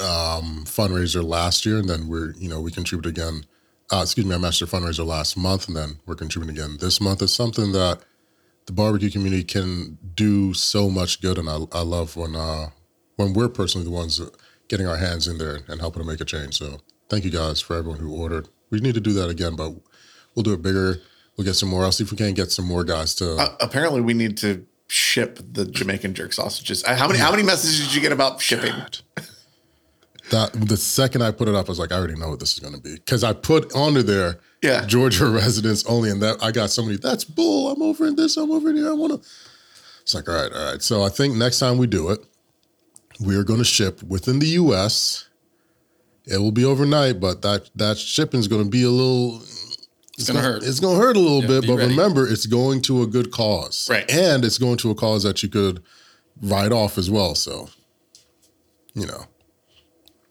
[0.00, 3.44] um, fundraiser last year, and then we're you know we contribute again.
[3.92, 7.00] Uh, excuse me, I matched their fundraiser last month, and then we're contributing again this
[7.00, 7.22] month.
[7.22, 8.00] It's something that
[8.66, 12.70] the barbecue community can do so much good, and I, I love when uh,
[13.16, 14.20] when we're personally the ones
[14.68, 16.58] getting our hands in there and helping to make a change.
[16.58, 18.48] So thank you guys for everyone who ordered.
[18.70, 19.72] We need to do that again, but
[20.34, 20.96] we'll do it bigger.
[21.36, 21.84] We'll get some more.
[21.84, 23.36] I'll see if we can't get some more guys to.
[23.36, 26.84] uh, apparently, we need to ship the Jamaican jerk sausages.
[26.84, 28.74] Uh, How many how many messages did you get about shipping?
[30.30, 32.54] That the second I put it up, I was like, I already know what this
[32.54, 34.86] is going to be because I put onto there, Yeah.
[34.86, 36.96] Georgia residents only, and that I got so many.
[36.96, 37.70] That's bull.
[37.70, 38.36] I'm over in this.
[38.38, 38.88] I'm over in here.
[38.88, 39.28] I want to.
[40.00, 40.82] It's like, all right, all right.
[40.82, 42.20] So I think next time we do it,
[43.20, 45.28] we are going to ship within the U.S.
[46.26, 49.42] It will be overnight, but that that shipping is going to be a little.
[50.18, 50.62] It's gonna hurt.
[50.62, 51.90] It's going to hurt a little Yeah, bit, but ready.
[51.90, 54.08] remember, it's going to a good cause, Right.
[54.10, 55.82] And it's going to a cause that you could
[56.40, 57.34] write off as well.
[57.34, 57.68] So,
[58.94, 59.24] you know,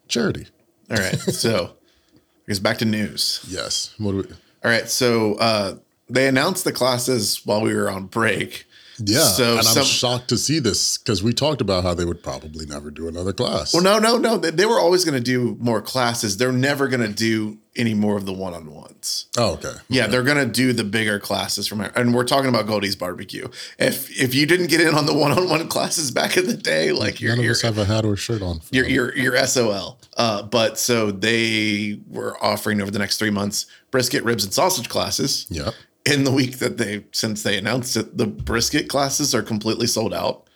[0.07, 0.47] charity.
[0.89, 1.71] All right, so
[2.15, 2.17] I
[2.47, 3.45] guess back to news.
[3.49, 3.93] Yes.
[3.97, 4.23] What do we?
[4.63, 5.75] All right, so uh,
[6.09, 8.65] they announced the classes while we were on break.
[9.05, 12.23] Yeah, So and I'm shocked to see this because we talked about how they would
[12.23, 13.73] probably never do another class.
[13.73, 14.37] Well, no, no, no.
[14.37, 16.37] They, they were always going to do more classes.
[16.37, 19.25] They're never going to do any more of the one on ones.
[19.37, 19.73] Oh, okay.
[19.89, 23.47] Yeah, they're going to do the bigger classes from, and we're talking about Goldee's Barbecue.
[23.79, 26.55] If if you didn't get in on the one on one classes back in the
[26.57, 28.61] day, like you're None of you're, us have a hat or a shirt on.
[28.71, 29.99] you're, you're, you're SOL.
[30.17, 34.89] Uh, but so they were offering over the next three months brisket, ribs, and sausage
[34.89, 35.45] classes.
[35.49, 35.71] yeah.
[36.05, 40.13] In the week that they since they announced it the brisket classes are completely sold
[40.13, 40.47] out.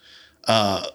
[0.47, 0.87] Uh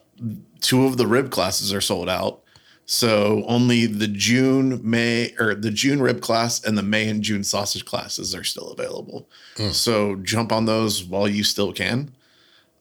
[0.60, 2.40] two of the rib classes are sold out.
[2.84, 7.44] So only the june may or the june rib class and the may and june
[7.44, 9.28] sausage classes are still available.
[9.72, 12.14] So jump on those while you still can.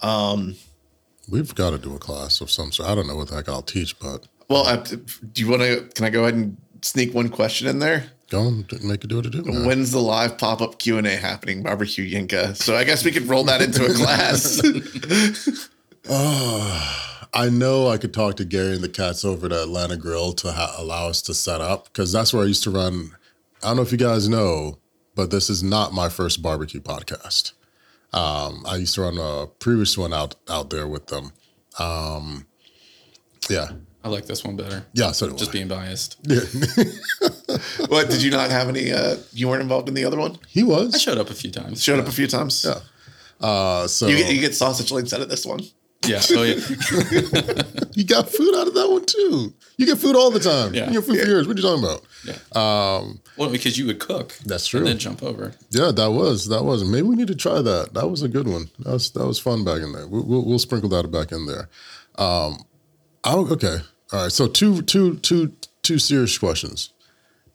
[0.01, 0.55] Um,
[1.29, 2.89] We've got to do a class of some sort.
[2.89, 5.87] I don't know what the heck I'll teach, but well I, do you want to
[5.95, 9.07] can i go ahead and sneak one question in there go and do- make it
[9.07, 9.43] do what it do.
[9.43, 9.65] man.
[9.65, 13.61] when's the live pop-up q&a happening barbecue yinka so i guess we could roll that
[13.61, 14.59] into a class
[17.33, 20.51] I know I could talk to Gary and the cats over at Atlanta Grill to
[20.51, 23.11] ha- allow us to set up because that's where I used to run.
[23.63, 24.79] I don't know if you guys know,
[25.15, 27.53] but this is not my first barbecue podcast.
[28.11, 31.31] Um, I used to run a previous one out out there with them.
[31.79, 32.47] Um,
[33.49, 33.69] yeah,
[34.03, 34.83] I like this one better.
[34.93, 35.11] yeah.
[35.11, 35.53] So do Just I.
[35.53, 36.17] being biased.
[37.87, 38.91] What did you not have any?
[38.91, 40.37] Uh, you weren't involved in the other one.
[40.47, 40.95] he was.
[40.95, 41.83] I showed up a few times.
[41.83, 42.65] Showed up a few times.
[42.65, 42.79] Yeah.
[43.45, 45.59] Uh, so You get you get sausage links out of this one.
[46.07, 46.21] Yeah.
[46.31, 46.55] Oh yeah.
[47.93, 49.53] You got food out of that one too.
[49.77, 50.73] You get food all the time.
[50.73, 50.87] Yeah.
[50.87, 51.45] You get food for years.
[51.47, 52.05] What are you talking about?
[52.23, 53.17] Yeah.
[53.37, 54.31] well, because you would cook.
[54.45, 54.79] That's true.
[54.79, 55.53] And then jump over.
[55.71, 56.85] Yeah, that was that was.
[56.85, 57.93] Maybe we need to try that.
[57.93, 58.69] That was a good one.
[58.79, 60.07] That was that was fun back in there.
[60.07, 61.69] We'll, we'll, we'll sprinkle that back in there.
[62.17, 62.63] Um,
[63.23, 63.77] oh, okay.
[64.11, 64.31] All right.
[64.31, 66.93] So two two two two serious questions.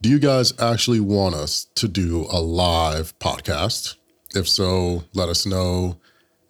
[0.03, 3.97] Do you guys actually want us to do a live podcast?
[4.35, 5.97] If so, let us know,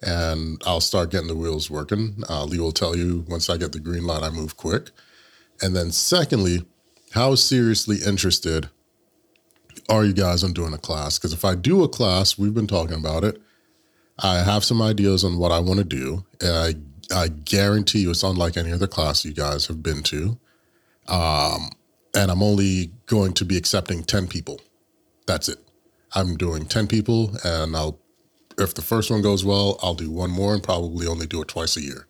[0.01, 2.23] and I'll start getting the wheels working.
[2.29, 4.23] Uh, Lee will tell you once I get the green light.
[4.23, 4.91] I move quick.
[5.61, 6.65] And then, secondly,
[7.11, 8.69] how seriously interested
[9.89, 11.17] are you guys on doing a class?
[11.17, 13.41] Because if I do a class, we've been talking about it.
[14.19, 16.25] I have some ideas on what I want to do.
[16.41, 16.73] And I
[17.13, 20.37] I guarantee you it's unlike any other class you guys have been to.
[21.07, 21.69] Um,
[22.13, 24.59] and I'm only going to be accepting 10 people.
[25.25, 25.59] That's it.
[26.13, 27.99] I'm doing 10 people and I'll
[28.59, 31.47] if the first one goes well, I'll do one more and probably only do it
[31.47, 32.07] twice a year.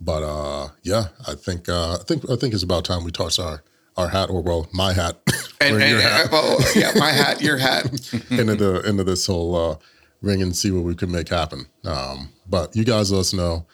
[0.00, 3.38] But uh yeah, I think uh I think I think it's about time we toss
[3.38, 3.62] our
[3.96, 5.18] our hat or well, my hat.
[5.60, 7.86] And, and, your hat and- well, yeah, my hat, your hat.
[8.30, 9.76] into the into this whole uh,
[10.20, 11.64] ring and see what we can make happen.
[11.84, 13.64] Um, but you guys let us know.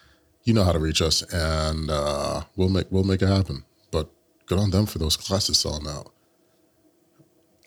[0.51, 3.63] You know how to reach us, and uh, we'll make we'll make it happen.
[3.93, 4.11] But
[4.47, 6.11] good on them for those classes selling out.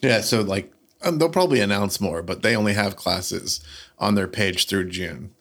[0.01, 0.69] Yeah, so like
[1.01, 3.63] um, they'll probably announce more, but they only have classes
[3.99, 5.33] on their page through June.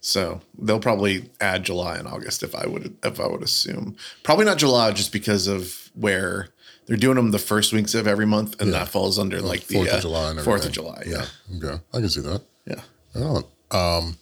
[0.00, 3.94] So they'll probably add July and August if I would if I would assume.
[4.22, 6.48] Probably not July just because of where
[6.86, 9.74] they're doing them the first weeks of every month, and that falls under like the
[9.74, 10.72] Fourth uh, of July and Fourth of.
[10.72, 11.02] July.
[11.06, 11.26] Yeah,
[11.58, 12.40] Okay, I can see that.
[12.66, 12.80] yeah.
[13.14, 13.44] Right.
[13.70, 14.16] Um,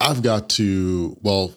[0.00, 1.54] I've got to, well,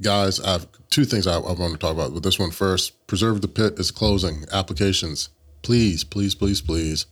[0.00, 2.14] guys, I have two things I, I want to talk about.
[2.14, 4.44] But this one first Preserve the Pit is closing.
[4.52, 5.30] Applications,
[5.62, 7.06] please, please, please, please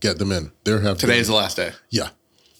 [0.00, 0.52] get them in.
[0.64, 1.72] There have Today been, is the last day.
[1.90, 2.10] yeah,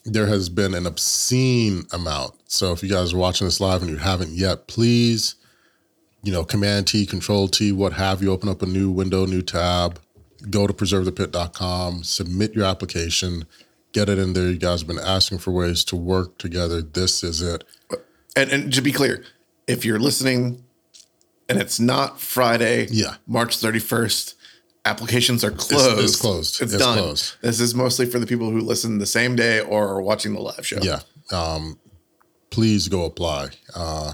[0.04, 2.34] there has been an obscene amount.
[2.50, 5.34] So if you guys are watching this live and you haven't yet, please,
[6.22, 9.42] you know, Command T, Control T, what have you, open up a new window, new
[9.42, 10.00] tab,
[10.50, 13.46] go to preservethepit.com, submit your application,
[13.98, 14.48] get it in there.
[14.48, 16.80] You guys have been asking for ways to work together.
[16.82, 17.64] This is it.
[18.36, 19.24] And, and to be clear,
[19.66, 20.64] if you're listening
[21.48, 23.16] and it's not Friday, Yeah.
[23.26, 24.34] March 31st,
[24.84, 25.98] applications are closed.
[25.98, 26.62] it's closed.
[26.62, 26.98] It's, It's done.
[26.98, 27.34] closed.
[27.40, 30.40] This is mostly for the people who listen the same day or are watching the
[30.40, 30.78] live show.
[30.80, 31.00] Yeah.
[31.32, 31.78] Um,
[32.50, 33.48] please go apply.
[33.74, 34.12] Uh,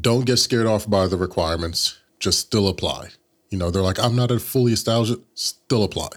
[0.00, 1.98] don't get scared off by the requirements.
[2.18, 3.08] Just still apply.
[3.50, 5.14] You know, they're like, I'm not a fully established.
[5.34, 6.08] Still apply.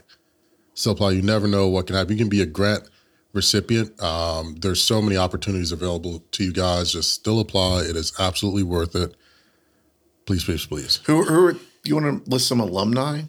[0.75, 1.11] Still apply.
[1.11, 2.13] You never know what can happen.
[2.13, 2.83] You can be a grant
[3.33, 3.99] recipient.
[4.01, 6.91] Um, there's so many opportunities available to you guys.
[6.91, 7.81] Just still apply.
[7.89, 9.15] It is absolutely worth it.
[10.25, 10.97] Please, please, please.
[11.05, 13.21] Who, who are, you want to list some alumni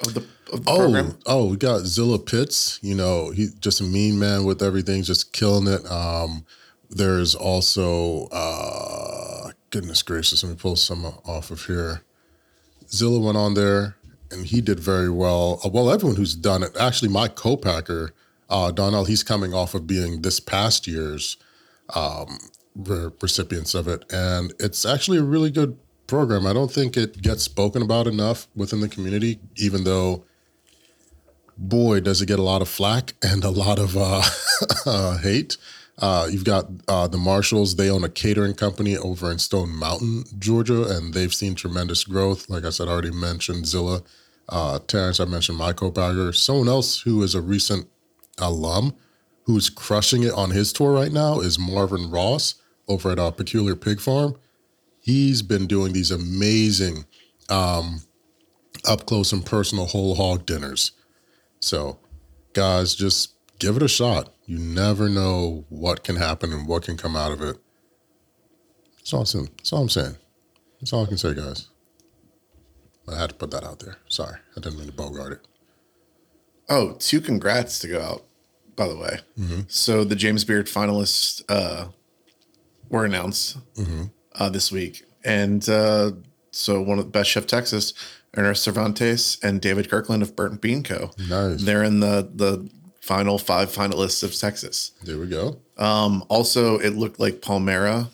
[0.00, 0.20] of the,
[0.52, 1.18] of the Oh, program?
[1.26, 2.78] oh, we got Zilla Pitts.
[2.82, 5.84] You know, he's just a mean man with everything, just killing it.
[5.90, 6.44] Um,
[6.90, 12.02] there's also, uh, goodness gracious, let me pull some off of here.
[12.90, 13.96] Zilla went on there
[14.32, 15.60] and he did very well.
[15.64, 18.12] Uh, Well, everyone who's done it, actually, my co-packer,
[18.48, 21.36] uh, Donnell, he's coming off of being this past year's
[21.94, 22.38] um,
[22.74, 26.46] re- recipients of it, and it's actually a really good program.
[26.46, 30.24] I don't think it gets spoken about enough within the community, even though,
[31.56, 34.22] boy, does it get a lot of flack and a lot of uh,
[34.86, 35.56] uh, hate.
[35.98, 37.76] Uh, you've got uh, the Marshalls.
[37.76, 42.48] They own a catering company over in Stone Mountain, Georgia, and they've seen tremendous growth.
[42.48, 44.02] Like I said, I already mentioned Zilla.
[44.52, 46.34] Uh, Terrence, I mentioned my co-bagger.
[46.34, 47.88] Someone else who is a recent
[48.38, 48.94] alum
[49.44, 53.74] who's crushing it on his tour right now is Marvin Ross over at uh, Peculiar
[53.74, 54.36] Pig Farm.
[55.00, 57.06] He's been doing these amazing
[57.48, 58.02] um,
[58.86, 60.92] up close and personal whole hog dinners.
[61.60, 61.98] So,
[62.52, 64.34] guys, just give it a shot.
[64.44, 67.56] You never know what can happen and what can come out of it.
[68.98, 69.24] That's all.
[69.24, 70.16] That's all I'm saying.
[70.78, 71.68] That's all I can say, guys.
[73.08, 73.96] I had to put that out there.
[74.08, 75.40] Sorry, I didn't mean to bogart it.
[76.68, 78.24] Oh, two congrats to go out,
[78.76, 79.20] by the way.
[79.68, 81.88] So the James Beard finalists uh,
[82.88, 83.58] were announced
[84.36, 85.04] uh, this week.
[85.24, 86.12] And uh,
[86.50, 87.92] so one of the best chef Texas,
[88.36, 91.10] Ernest Servantes and David Kirkland of Burnt Bean Co.
[91.28, 91.62] Nice.
[91.62, 94.92] They're in the the final five finalists of Texas.
[95.02, 95.58] There we go.
[95.76, 98.08] Um, also, it looked like Palmera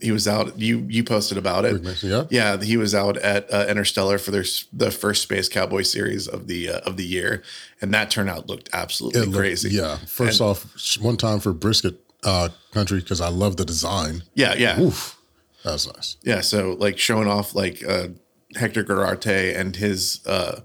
[0.00, 0.58] he was out.
[0.58, 1.82] You you posted about it.
[2.02, 2.24] Yeah.
[2.30, 6.46] Yeah, he was out at uh, Interstellar for their the first Space Cowboy series of
[6.46, 7.42] the uh, of the year,
[7.80, 9.70] and that turnout looked absolutely looked- crazy.
[9.70, 9.96] Yeah.
[10.06, 10.66] First off,
[11.00, 14.22] one time for brisket uh, country because I love the design.
[14.34, 15.18] yeah, yeah, Oof,
[15.64, 16.16] that was nice.
[16.22, 16.40] yeah.
[16.40, 18.08] So like showing off like uh,
[18.56, 20.60] Hector Garate and his uh,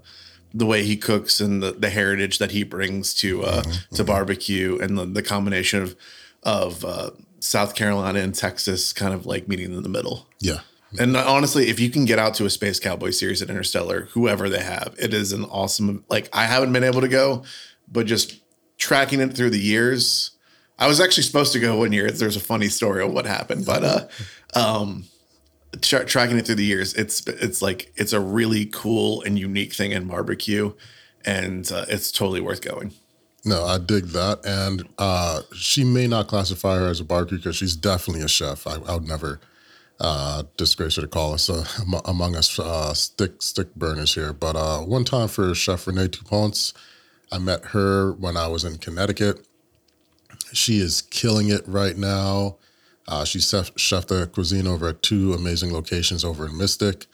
[0.54, 3.62] the way he cooks and the, the heritage that he brings to uh,
[3.94, 5.96] to barbecue and the, the combination of
[6.42, 7.10] of uh,
[7.46, 10.26] South Carolina and Texas kind of like meeting in the middle.
[10.40, 10.60] Yeah.
[10.98, 14.48] And honestly, if you can get out to a Space Cowboy series at Interstellar, whoever
[14.48, 16.04] they have, it is an awesome.
[16.08, 17.44] Like I haven't been able to go,
[17.90, 18.40] but just
[18.78, 20.32] tracking it through the years,
[20.78, 22.10] I was actually supposed to go one year.
[22.10, 24.08] There's a funny story of what happened, but uh,
[24.58, 25.04] um,
[25.80, 29.74] tra- tracking it through the years, it's it's like it's a really cool and unique
[29.74, 30.72] thing in barbecue,
[31.24, 32.92] and uh, it's totally worth going.
[33.46, 34.44] No, I dig that.
[34.44, 38.66] And uh, she may not classify her as a barbecue because she's definitely a chef.
[38.66, 39.38] I, I would never
[40.00, 41.64] uh, disgrace her to call us uh,
[42.06, 44.32] among us uh, stick stick burners here.
[44.32, 46.72] But uh, one time for Chef Renee Dupont,
[47.30, 49.46] I met her when I was in Connecticut.
[50.52, 52.56] She is killing it right now.
[53.06, 57.06] Uh, she chef, chef de cuisine over at two amazing locations over in Mystic.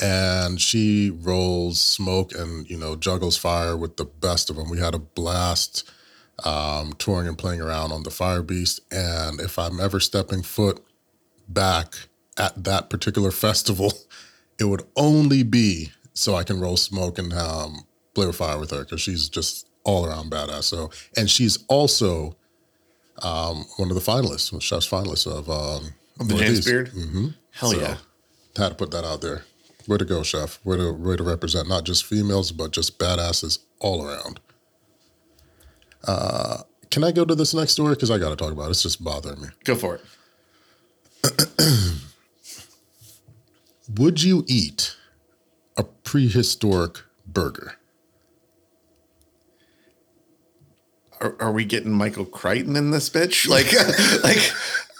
[0.00, 4.70] And she rolls smoke and, you know, juggles fire with the best of them.
[4.70, 5.88] We had a blast
[6.44, 8.80] um, touring and playing around on the Fire Beast.
[8.92, 10.84] And if I'm ever stepping foot
[11.48, 11.94] back
[12.38, 13.92] at that particular festival,
[14.58, 18.70] it would only be so I can roll smoke and um, play with fire with
[18.70, 20.64] her because she's just all around badass.
[20.64, 22.36] So, and she's also
[23.22, 26.64] um, one of the finalists, one of chef's finalists of um, The James.
[26.64, 27.28] Beard, mm-hmm.
[27.52, 27.96] hell So, yeah.
[28.56, 29.44] Had to put that out there.
[29.86, 30.64] Way to go, chef.
[30.64, 34.40] Way to way to represent not just females, but just badasses all around.
[36.06, 37.94] Uh, can I go to this next story?
[37.94, 38.70] Because I got to talk about it.
[38.70, 39.48] It's just bothering me.
[39.64, 40.00] Go for
[41.24, 41.40] it.
[43.98, 44.96] Would you eat
[45.76, 47.78] a prehistoric burger?
[51.24, 53.48] are, are we getting Michael Crichton in this bitch?
[53.48, 53.72] Like,
[54.24, 54.52] like,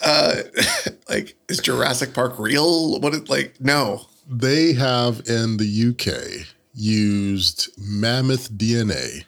[0.04, 2.98] uh, like is Jurassic Park real?
[3.00, 3.28] What?
[3.28, 4.06] Like, no.
[4.26, 9.24] They have in the UK used mammoth DNA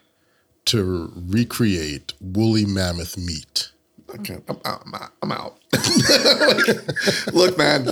[0.67, 3.71] to recreate woolly mammoth meat.
[4.15, 4.83] Okay, I'm out.
[4.87, 5.13] I'm out.
[5.23, 5.59] I'm out.
[5.73, 7.91] Like, look, man,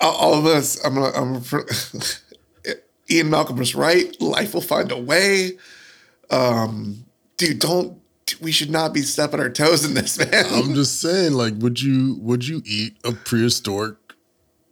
[0.00, 0.82] all, us.
[0.84, 1.12] I'm gonna.
[1.14, 1.42] I'm.
[1.42, 1.64] Gonna,
[3.10, 4.18] Ian Malcolm was right.
[4.20, 5.58] Life will find a way.
[6.30, 7.04] Um,
[7.36, 7.98] dude, don't.
[8.40, 10.46] We should not be stepping our toes in this, man.
[10.50, 13.96] I'm just saying, like, would you would you eat a prehistoric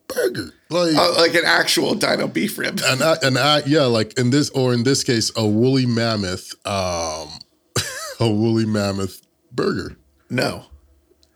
[0.09, 0.53] burger?
[0.71, 2.81] Like, Uh, like an actual dino beef rib.
[2.87, 6.55] and I, and I, yeah, like in this or in this case, a woolly mammoth,
[6.67, 7.29] um,
[8.21, 9.97] a woolly mammoth burger.
[10.31, 10.67] No,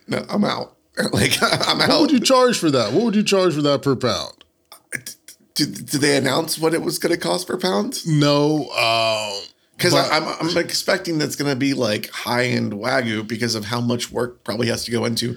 [0.09, 0.77] no, I'm out.
[1.13, 1.89] Like I'm out.
[1.89, 2.93] What would you charge for that?
[2.93, 4.45] What would you charge for that per pound?
[5.55, 8.07] Did, did they announce what it was going to cost per pound?
[8.07, 9.43] No, um,
[9.77, 13.65] Because But- I'm I'm expecting that's going to be like high end wagyu because of
[13.67, 15.37] how much work probably has to go into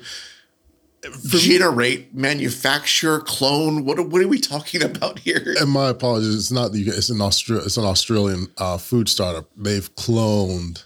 [1.28, 3.86] generate, manufacture, clone.
[3.86, 5.56] What are, what are we talking about here?
[5.60, 6.36] and my apologies.
[6.36, 6.96] It's not the UK.
[6.98, 9.50] It's an Austra- It's an Australian uh, food startup.
[9.56, 10.84] They've cloned.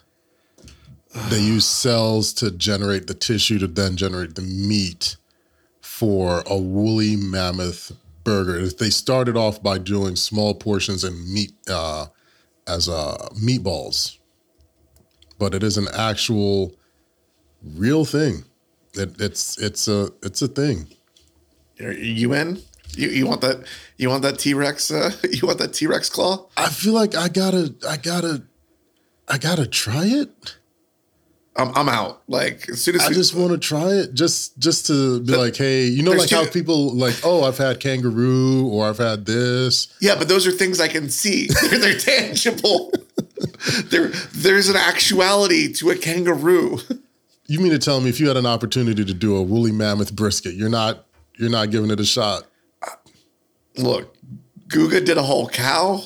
[1.30, 5.18] They use cells to generate the tissue to then generate the meat
[5.82, 7.92] for a woolly mammoth
[8.24, 8.68] burger.
[8.68, 12.06] They started off by doing small portions and meat uh,
[12.68, 14.18] as uh, meatballs,
[15.40, 16.76] but it is an actual
[17.64, 18.44] real thing.
[18.94, 20.88] It, it's it's a it's a thing.
[21.82, 22.62] Are you in?
[22.96, 23.66] You, you want that?
[23.98, 24.92] You want that T Rex?
[24.92, 26.48] Uh, you want that T Rex claw?
[26.58, 28.44] I feel like I gotta I gotta
[29.28, 30.56] I gotta try it.
[31.56, 32.22] I'm, I'm out.
[32.28, 35.36] Like as soon as I we- just want to try it, just just to be
[35.36, 39.26] like, hey, you know, like how people like, oh, I've had kangaroo or I've had
[39.26, 39.94] this.
[40.02, 41.48] yeah, but those are things I can see.
[41.70, 42.92] They're, they're tangible.
[43.86, 46.80] there, there's an actuality to a kangaroo.
[47.50, 50.16] You mean to tell me if you had an opportunity to do a woolly mammoth
[50.16, 51.08] brisket, you're not
[51.40, 52.44] you're not giving it a shot?
[53.76, 54.16] Look,
[54.68, 56.04] Guga did a whole cow.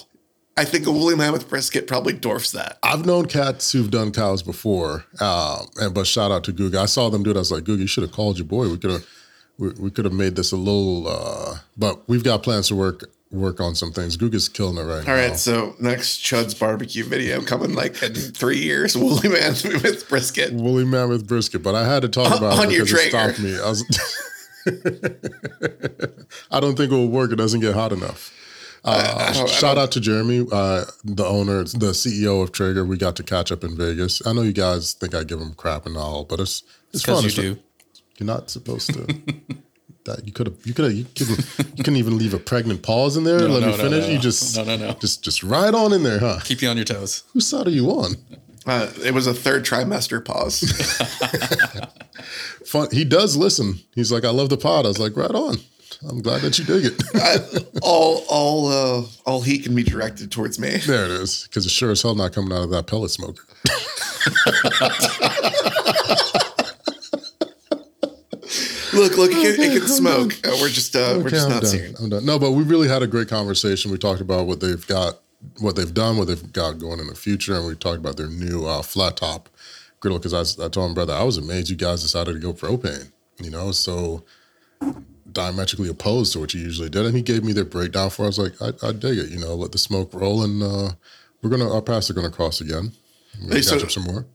[0.56, 2.78] I think a woolly mammoth brisket probably dwarfs that.
[2.82, 6.78] I've known cats who've done cows before, um, and but shout out to Guga.
[6.78, 7.36] I saw them do it.
[7.36, 8.70] I was like, Guga, you should have called your boy.
[8.70, 9.06] We could have
[9.58, 13.10] we, we could have made this a little, uh, but we've got plans to work
[13.34, 14.16] work on some things.
[14.16, 15.16] Guga's killing it right All now.
[15.16, 18.96] right, so next Chud's barbecue video coming like in three years.
[19.04, 19.54] Woolly man
[19.84, 20.54] with brisket.
[20.54, 23.10] woolly man with brisket, but I had to talk about On it your because it
[23.10, 23.58] stopped me.
[23.60, 23.84] I was.
[26.52, 27.32] I don't think it will work.
[27.32, 28.32] It doesn't get hot enough.
[28.86, 32.84] Uh, I I shout out to Jeremy, uh, the owner, the CEO of Traeger.
[32.86, 34.26] We got to catch up in Vegas.
[34.28, 37.22] I know you guys think I give him crap and all, but it's it's Because
[37.22, 37.46] fun.
[37.46, 37.60] you do.
[38.20, 39.08] You're not supposed to.
[40.06, 42.84] That you could have, you could have, you couldn't, you couldn't even leave a pregnant
[42.84, 43.40] pause in there.
[43.40, 44.06] No, Let no, me no, finish.
[44.06, 44.94] no, you just, No, no, no.
[44.96, 46.40] just, just right on in there, huh?
[46.44, 47.24] Keep you on your toes.
[47.32, 48.16] Whose side are you on?
[48.66, 50.60] Uh, it was a third trimester pause.
[52.66, 52.88] Fun.
[52.92, 53.80] He does listen.
[53.96, 54.86] He's like, I love the pod.
[54.86, 55.58] I was like, right on.
[56.10, 57.02] I'm glad that you dig it.
[57.16, 57.38] I,
[57.82, 60.78] all all uh, all heat can be directed towards me.
[60.86, 61.44] there it is.
[61.44, 63.44] Because it's sure as hell not coming out of that pellet smoker.
[68.94, 70.34] Look, look, it can, it can smoke.
[70.46, 71.72] Uh, we're just uh, we're just I'm not done.
[71.72, 71.96] seeing.
[72.00, 72.26] I'm done.
[72.26, 73.92] No, but we really had a great conversation.
[73.92, 75.20] We talked about what they've got,
[75.60, 78.28] what they've done, what they've got going in the future, and we talked about their
[78.30, 79.50] new uh, flat top
[80.00, 80.20] griddle.
[80.20, 83.12] Because I, I told him, brother, I was amazed you guys decided to go propane.
[83.40, 84.24] You know, so
[85.32, 88.24] diametrically opposed to what you usually did, and he gave me their breakdown for.
[88.24, 88.26] it.
[88.26, 89.30] I was like, I, I dig it.
[89.30, 90.92] You know, let the smoke roll, and uh,
[91.42, 92.92] we're gonna our paths are gonna cross again.
[93.42, 94.26] We're gonna Hey, catch so- up some more.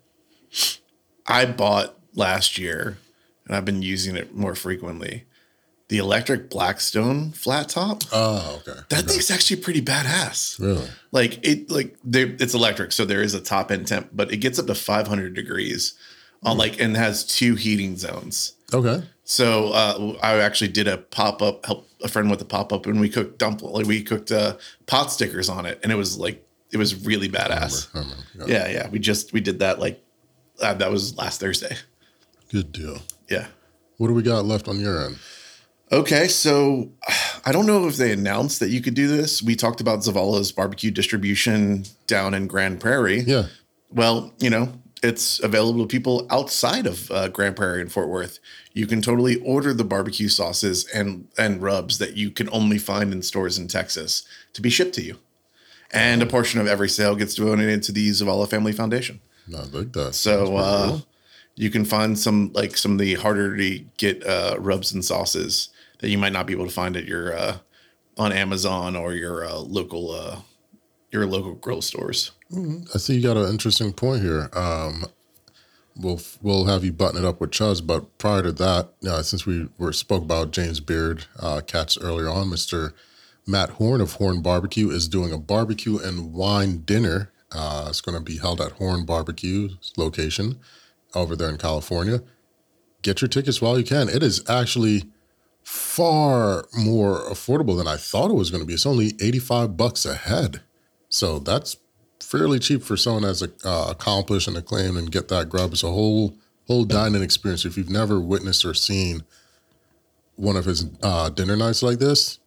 [1.26, 2.96] I bought last year,
[3.48, 5.24] and I've been using it more frequently.
[5.88, 8.02] The electric Blackstone flat top.
[8.12, 8.78] Oh, okay.
[8.90, 9.12] That Okay.
[9.14, 10.58] thing's actually pretty badass.
[10.60, 14.36] really Like it, like it's electric, so there is a top end temp, but it
[14.36, 15.94] gets up to 500 degrees
[16.42, 18.52] on like and has two heating zones.
[18.72, 19.02] okay.
[19.24, 22.86] So uh, I actually did a pop up, help a friend with a pop up,
[22.86, 23.74] and we cooked dumpling.
[23.74, 27.28] Like we cooked uh, pot stickers on it, and it was like it was really
[27.28, 27.88] badass.
[27.94, 28.22] I remember.
[28.38, 28.44] Yeah.
[28.46, 28.88] Yeah, yeah.
[28.88, 30.02] We just we did that like
[30.62, 31.76] uh, that was last Thursday.
[32.50, 33.02] Good deal.
[33.28, 33.46] Yeah.
[33.96, 35.18] What do we got left on your end?
[35.90, 36.92] Okay, so
[37.46, 39.42] I don't know if they announced that you could do this.
[39.42, 43.20] We talked about Zavala's barbecue distribution down in Grand Prairie.
[43.20, 43.46] Yeah.
[43.90, 48.38] Well, you know, it's available to people outside of uh, Grand Prairie and Fort Worth.
[48.74, 53.12] You can totally order the barbecue sauces and and rubs that you can only find
[53.12, 55.16] in stores in Texas to be shipped to you.
[55.90, 59.20] And a portion of every sale gets donated to the Zavala Family Foundation.
[59.46, 60.14] No, I like that.
[60.14, 61.06] So uh, cool.
[61.58, 65.70] You can find some like some of the harder to get uh, rubs and sauces
[65.98, 67.58] that you might not be able to find at your uh,
[68.16, 70.40] on Amazon or your uh, local uh,
[71.10, 72.30] your local grill stores.
[72.94, 74.48] I see you got an interesting point here.
[74.52, 75.06] Um,
[75.96, 79.44] we'll we'll have you button it up with Chuz, but prior to that, uh, since
[79.44, 82.94] we were spoke about James Beard uh, cats earlier on, Mister
[83.48, 87.32] Matt Horn of Horn Barbecue is doing a barbecue and wine dinner.
[87.50, 90.60] Uh, it's going to be held at Horn Barbecue location
[91.14, 92.22] over there in California.
[93.02, 94.08] Get your tickets while you can.
[94.08, 95.04] It is actually
[95.62, 98.74] far more affordable than I thought it was going to be.
[98.74, 100.62] It's only 85 bucks a head.
[101.08, 101.76] So that's
[102.20, 105.72] fairly cheap for someone as uh, accomplished and acclaimed and get that grub.
[105.72, 106.34] It's a whole
[106.66, 107.64] whole dining experience.
[107.64, 109.24] If you've never witnessed or seen
[110.36, 112.38] one of his uh, dinner nights like this,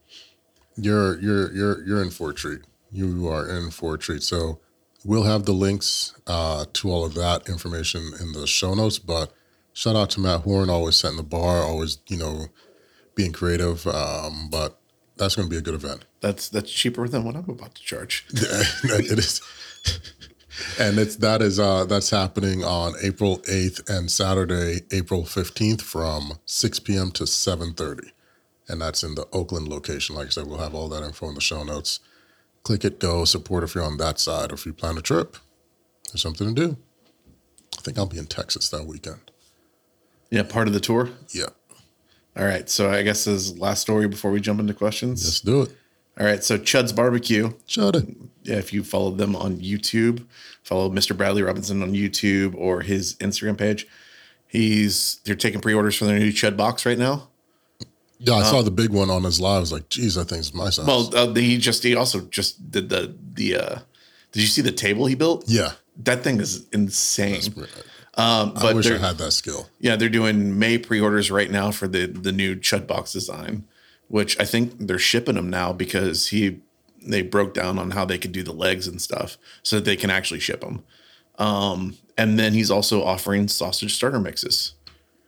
[0.76, 2.62] you're you're you're you're in for a treat.
[2.92, 4.24] You are in for a treat.
[4.24, 4.60] So
[5.04, 9.00] we'll have the links uh, to all of that information in the show notes.
[9.00, 9.34] But
[9.74, 12.48] shout out to Matt Horn, always setting the bar, always you know
[13.16, 13.86] being creative.
[13.88, 14.78] Um, but
[15.18, 16.06] that's going to be a good event.
[16.22, 18.26] That's that's cheaper than what I'm about to charge.
[18.32, 19.42] it is
[20.80, 26.34] and it's that is uh that's happening on april 8th and saturday april 15th from
[26.46, 28.12] 6 p.m to 7.30
[28.68, 31.36] and that's in the oakland location like i said we'll have all that info in
[31.36, 32.00] the show notes
[32.64, 35.38] click it go support if you're on that side or if you plan a trip
[36.12, 36.78] there's something to do
[37.78, 39.20] i think i'll be in texas that weekend
[40.30, 41.10] Yeah, part of the tour.
[41.34, 41.48] yeah
[42.38, 45.26] All right, so I guess this is last story before we jump into questions.
[45.26, 45.76] let's do it
[46.20, 47.48] All right, so Chud's Barbecue.
[47.68, 48.06] it
[48.44, 50.26] Yeah, if you follow them on YouTube,
[50.64, 51.16] follow Mr.
[51.18, 53.86] Bradley Robinson on YouTube or his Instagram page.
[54.48, 57.30] He's they're taking pre-orders for their new Chud box right now.
[58.26, 60.40] Yeah i saw the big one on his live i was like geez that think
[60.40, 63.56] it's my size Well, uh, he just he also just did the the.
[63.58, 63.76] uh
[64.32, 65.44] Did you see the table he built?
[65.48, 65.72] yeah
[66.04, 67.42] That thing is insane.
[68.16, 71.72] Um, i but wish i had that skill yeah, they're doing May pre-orders right now
[71.72, 73.64] for the the new Chud box design,
[74.10, 76.60] which I think they're shipping them now because he
[77.14, 79.96] they broke down on how they could do the legs and stuff so that they
[79.96, 80.84] can actually ship them.
[81.40, 84.76] Um, and then he's also offering sausage starter mixes.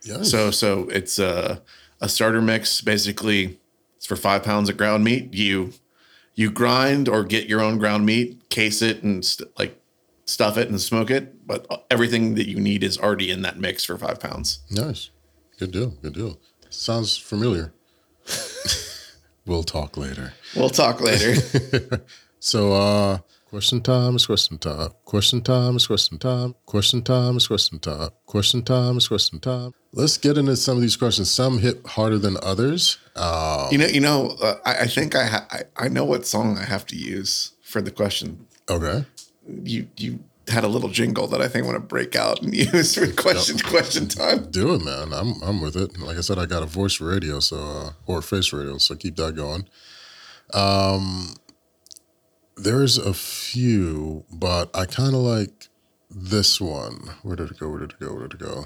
[0.03, 1.61] yeah So so it's a
[2.03, 2.81] a starter mix.
[2.81, 3.57] Basically,
[3.97, 5.33] it's for five pounds of ground meat.
[5.33, 5.73] You
[6.35, 9.79] you grind or get your own ground meat, case it, and st- like
[10.25, 11.47] stuff it and smoke it.
[11.47, 14.59] But everything that you need is already in that mix for five pounds.
[14.69, 15.09] Nice.
[15.57, 15.89] Good deal.
[16.01, 16.39] Good deal.
[16.69, 17.73] Sounds familiar.
[19.45, 20.33] we'll talk later.
[20.55, 21.35] We'll talk later.
[22.45, 23.19] So, uh,
[23.53, 24.89] question time is question time.
[25.05, 26.55] Question time is question time.
[26.65, 28.09] Question time is question time.
[28.25, 29.75] Question time is question time.
[29.91, 31.29] Let's get into some of these questions.
[31.29, 32.97] Some hit harder than others.
[33.15, 34.35] Uh, you know, you know.
[34.41, 37.51] Uh, I, I think I, ha- I I know what song I have to use
[37.61, 38.47] for the question.
[38.67, 39.05] okay.
[39.63, 42.55] You you had a little jingle that I think I want to break out and
[42.73, 44.49] use for question question time.
[44.49, 45.13] Do it, man.
[45.13, 45.99] I'm I'm with it.
[45.99, 49.15] Like I said, I got a voice radio, so uh, or face radio, so keep
[49.17, 49.67] that going.
[50.55, 51.35] Um,
[52.55, 55.67] there's a few, but I kind of like
[56.09, 57.09] this one.
[57.23, 57.69] Where did it go?
[57.69, 58.13] Where did it go?
[58.13, 58.65] Where did it go?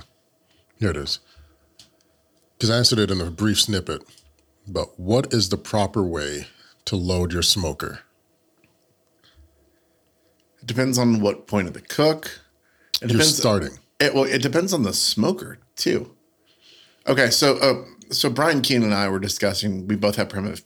[0.80, 1.20] Here it is.
[2.58, 4.04] Because I answered it in a brief snippet.
[4.68, 6.48] But what is the proper way
[6.86, 8.02] to load your smoker?
[10.62, 12.42] It depends on what point of the cook.
[12.96, 13.38] It You're depends.
[13.38, 13.80] starting.
[14.00, 16.16] It, well, it depends on the smoker too.
[17.08, 19.88] Okay, so uh, so Brian Keenan and I were discussing.
[19.88, 20.62] We both have primitive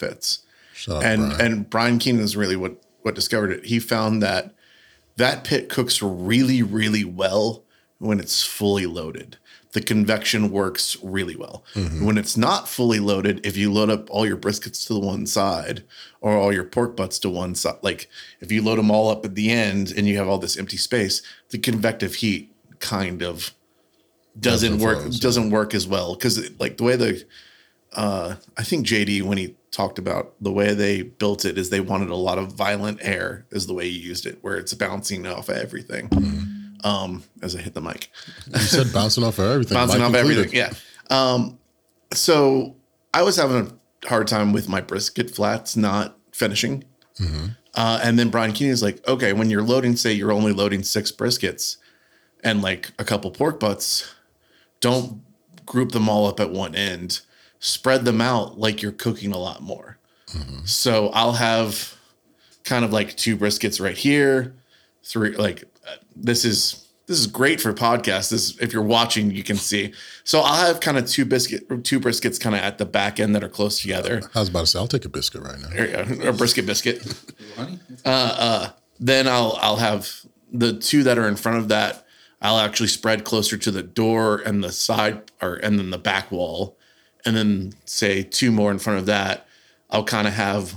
[0.74, 1.42] Shut up, and Brian.
[1.42, 3.66] and Brian Keenan is really what what discovered it.
[3.66, 4.54] He found that
[5.18, 7.64] that pit cooks really really well
[8.00, 9.38] when it's fully loaded.
[9.74, 11.64] The convection works really well.
[12.06, 15.26] When it's not fully loaded, if you load up all your briskets to the one
[15.26, 15.84] side
[16.20, 18.10] or all your pork butts to one side, like
[18.42, 20.76] if you load them all up at the end and you have all this empty
[20.76, 21.22] space,
[21.52, 23.52] the convective heat kind of
[24.40, 27.24] doesn't Doesn't work doesn't work as well because like the way the
[27.94, 31.80] uh i think jd when he talked about the way they built it is they
[31.80, 35.26] wanted a lot of violent air is the way you used it where it's bouncing
[35.26, 36.10] off of everything.
[36.84, 38.10] Um as i hit the mic.
[38.48, 39.76] You said bouncing off of everything.
[39.76, 40.54] bouncing Mike off included.
[40.54, 40.74] everything yeah.
[41.10, 41.58] Um
[42.14, 42.76] so
[43.14, 46.84] i was having a hard time with my brisket flats not finishing.
[47.76, 50.84] Uh, and then brian keeney is like okay when you're loading say you're only loading
[50.84, 51.78] six briskets
[52.44, 54.14] and like a couple pork butts
[54.82, 55.22] don't
[55.66, 57.22] group them all up at one end
[57.62, 59.98] spread them out like you're cooking a lot more.
[60.34, 60.66] Mm-hmm.
[60.66, 61.96] So i'll have
[62.64, 64.54] kind of like two briskets right here
[65.04, 68.30] three like uh, this is this is great for podcasts.
[68.30, 69.94] This if you're watching you can see.
[70.24, 73.36] So i'll have kind of two biscuit two briskets kind of at the back end
[73.36, 74.22] that are close together.
[74.34, 76.26] I was about to say, I'll take a biscuit right now.
[76.26, 77.04] or, or brisket biscuit.
[77.58, 77.80] Honey?
[78.06, 80.10] Uh, uh, then I'll I'll have
[80.52, 82.06] the two that are in front of that.
[82.42, 86.32] I'll actually spread closer to the door and the side, or and then the back
[86.32, 86.78] wall,
[87.26, 89.48] and then say two more in front of that.
[89.90, 90.76] I'll kind of have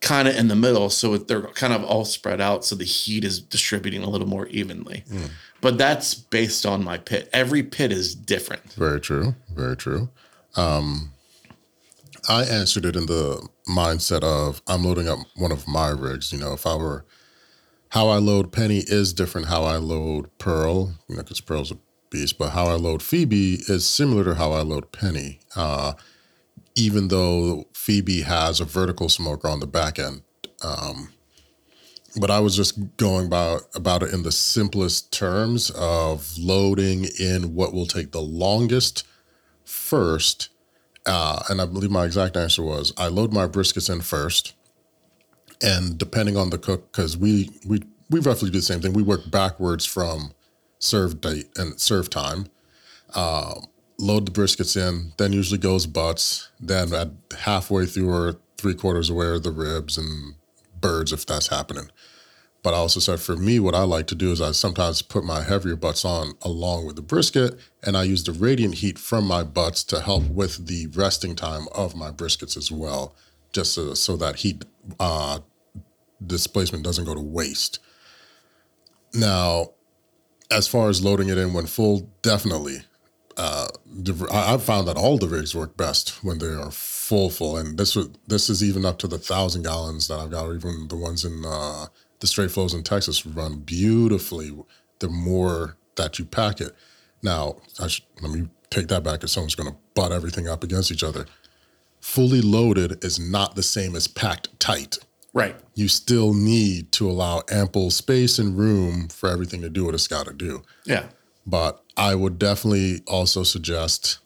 [0.00, 3.24] kind of in the middle, so they're kind of all spread out, so the heat
[3.24, 5.04] is distributing a little more evenly.
[5.60, 7.28] But that's based on my pit.
[7.32, 8.72] Every pit is different.
[8.74, 9.34] Very true.
[9.54, 10.08] Very true.
[10.56, 11.12] Um,
[12.28, 16.32] I answered it in the mindset of I'm loading up one of my rigs.
[16.32, 17.04] You know, if I were
[17.90, 21.78] how I load Penny is different how I load Pearl, you know, because Pearl's a
[22.10, 25.40] but how I load Phoebe is similar to how I load Penny.
[25.54, 25.94] Uh,
[26.78, 30.22] even though Phoebe has a vertical smoker on the back end.
[30.62, 31.12] Um,
[32.18, 37.54] but I was just going about about it in the simplest terms of loading in
[37.54, 39.06] what will take the longest
[39.64, 40.48] first.
[41.04, 44.54] Uh, and I believe my exact answer was I load my briskets in first,
[45.62, 48.92] and depending on the cook, because we we we roughly do the same thing.
[48.92, 50.32] We work backwards from
[50.78, 52.46] serve date and serve time.
[53.14, 53.66] Um,
[53.98, 56.50] load the briskets in, then usually goes butts.
[56.60, 57.10] Then at
[57.40, 60.34] halfway through or three quarters away are the ribs and
[60.80, 61.90] birds if that's happening.
[62.62, 65.24] But I also said for me, what I like to do is I sometimes put
[65.24, 69.26] my heavier butts on along with the brisket, and I use the radiant heat from
[69.26, 73.14] my butts to help with the resting time of my briskets as well,
[73.52, 74.64] just so, so that heat
[74.98, 75.38] uh,
[76.24, 77.78] displacement doesn't go to waste.
[79.14, 79.68] Now,
[80.50, 82.78] as far as loading it in when full, definitely.
[83.36, 83.68] Uh,
[84.32, 87.96] I've found that all the rigs work best when they are full, full, and this
[88.26, 90.52] this is even up to the thousand gallons that I've got.
[90.52, 91.86] Even the ones in uh,
[92.18, 94.52] the straight flows in Texas run beautifully.
[94.98, 96.72] The more that you pack it,
[97.22, 99.20] now let me take that back.
[99.20, 101.26] Because someone's going to butt everything up against each other.
[102.00, 104.98] Fully loaded is not the same as packed tight
[105.38, 105.56] Right.
[105.74, 110.08] you still need to allow ample space and room for everything to do what it's
[110.08, 110.62] got to do.
[110.84, 111.04] Yeah.
[111.46, 114.18] But I would definitely also suggest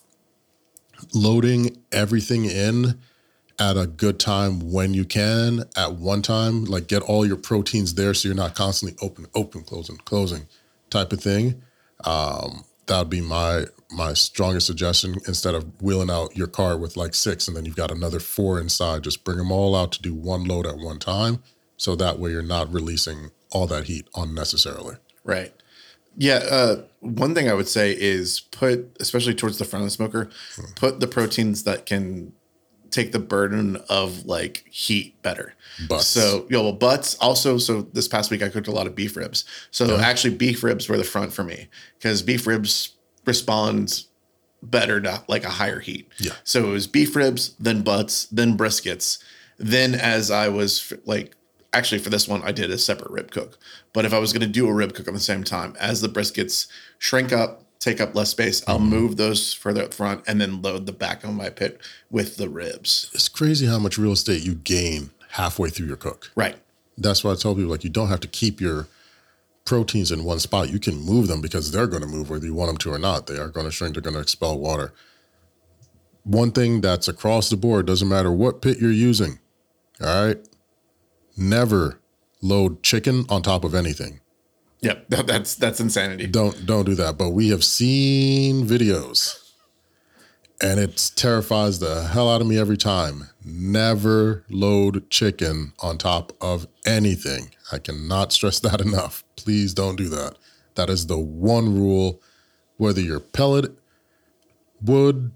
[1.12, 2.98] loading everything in
[3.58, 7.94] at a good time when you can at one time like get all your proteins
[7.94, 10.46] there so you're not constantly open open closing closing
[10.90, 11.62] type of thing
[12.04, 16.96] um, that would be my my strongest suggestion instead of wheeling out your car with
[16.96, 20.00] like six and then you've got another four inside just bring them all out to
[20.00, 21.42] do one load at one time
[21.76, 25.52] so that way you're not releasing all that heat unnecessarily Right.
[26.16, 26.40] Yeah.
[26.50, 30.30] Uh, one thing I would say is put, especially towards the front of the smoker,
[30.76, 32.32] put the proteins that can
[32.92, 35.54] take the burden of like heat better.
[35.88, 36.06] Butts.
[36.06, 37.58] So, yeah, well, butts also.
[37.58, 39.44] So this past week I cooked a lot of beef ribs.
[39.70, 41.68] So actually, beef ribs were the front for me
[41.98, 44.04] because beef ribs respond
[44.62, 46.08] better to like a higher heat.
[46.18, 46.32] Yeah.
[46.44, 49.22] So it was beef ribs, then butts, then briskets.
[49.58, 51.36] Then as I was like
[51.72, 53.58] actually for this one I did a separate rib cook.
[53.92, 56.00] But if I was going to do a rib cook at the same time, as
[56.00, 56.68] the briskets
[56.98, 58.90] shrink up, take up less space, I'll mm-hmm.
[58.90, 61.80] move those further up front and then load the back of my pit
[62.10, 63.10] with the ribs.
[63.12, 66.30] It's crazy how much real estate you gain halfway through your cook.
[66.36, 66.56] Right.
[66.96, 68.86] That's why I tell people like you don't have to keep your
[69.64, 70.70] proteins in one spot.
[70.70, 72.98] You can move them because they're going to move whether you want them to or
[72.98, 73.26] not.
[73.26, 73.94] They are going to shrink.
[73.94, 74.92] They're going to expel water.
[76.24, 79.40] One thing that's across the board doesn't matter what pit you're using.
[80.00, 80.38] All right,
[81.36, 81.98] never
[82.40, 84.20] load chicken on top of anything.
[84.82, 85.06] Yep.
[85.10, 86.26] That, that's that's insanity.
[86.26, 87.16] Don't don't do that.
[87.16, 89.52] But we have seen videos,
[90.60, 93.28] and it terrifies the hell out of me every time.
[93.44, 97.50] Never load chicken on top of anything.
[97.70, 99.24] I cannot stress that enough.
[99.36, 100.36] Please don't do that.
[100.74, 102.20] That is the one rule.
[102.78, 103.70] Whether you're pellet,
[104.80, 105.30] wood,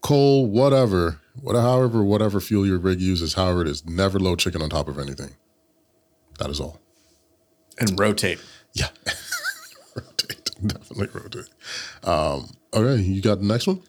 [0.00, 4.62] coal, whatever, whatever, however, whatever fuel your rig uses, however it is, never load chicken
[4.62, 5.36] on top of anything.
[6.38, 6.80] That is all.
[7.78, 8.40] And rotate.
[8.74, 8.88] Yeah.
[9.94, 10.50] rotate.
[10.66, 11.48] Definitely rotate.
[12.04, 13.82] Um, okay, you got the next one?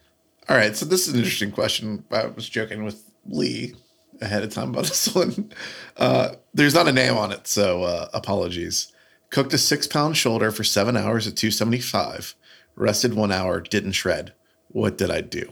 [0.48, 2.04] All right, so this is an interesting question.
[2.12, 3.76] I was joking with Lee
[4.22, 5.52] ahead of time about this one.
[5.98, 8.92] Uh, there's not a name on it, so uh, apologies.
[9.30, 12.36] Cooked a six pound shoulder for seven hours at 275.
[12.76, 14.34] Rested one hour, didn't shred.
[14.70, 15.52] What did I do?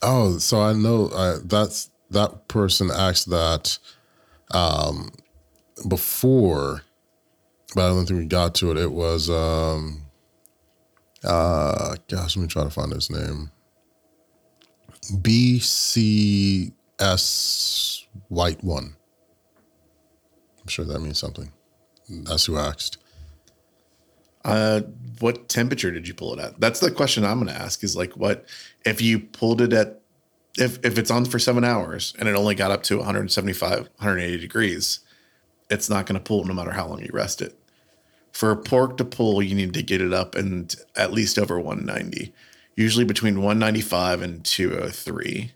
[0.00, 3.78] Oh, so I know uh, that's that person asked that
[4.52, 5.10] um,
[5.88, 6.82] before,
[7.74, 8.76] but I don't think we got to it.
[8.76, 10.02] It was, um,
[11.24, 13.50] uh, gosh, let me try to find his name.
[15.12, 16.72] BCS
[18.28, 18.96] White One.
[20.60, 21.52] I'm sure that means something.
[22.08, 22.98] That's who asked.
[24.44, 24.82] Uh,
[25.20, 26.60] what temperature did you pull it at?
[26.60, 27.82] That's the question I'm going to ask.
[27.84, 28.46] Is like, what
[28.84, 30.02] if you pulled it at
[30.58, 34.38] if if it's on for seven hours and it only got up to 175, 180
[34.38, 35.00] degrees,
[35.70, 37.58] it's not going to pull no matter how long you rest it.
[38.32, 42.32] For pork to pull, you need to get it up and at least over 190,
[42.76, 45.52] usually between 195 and 203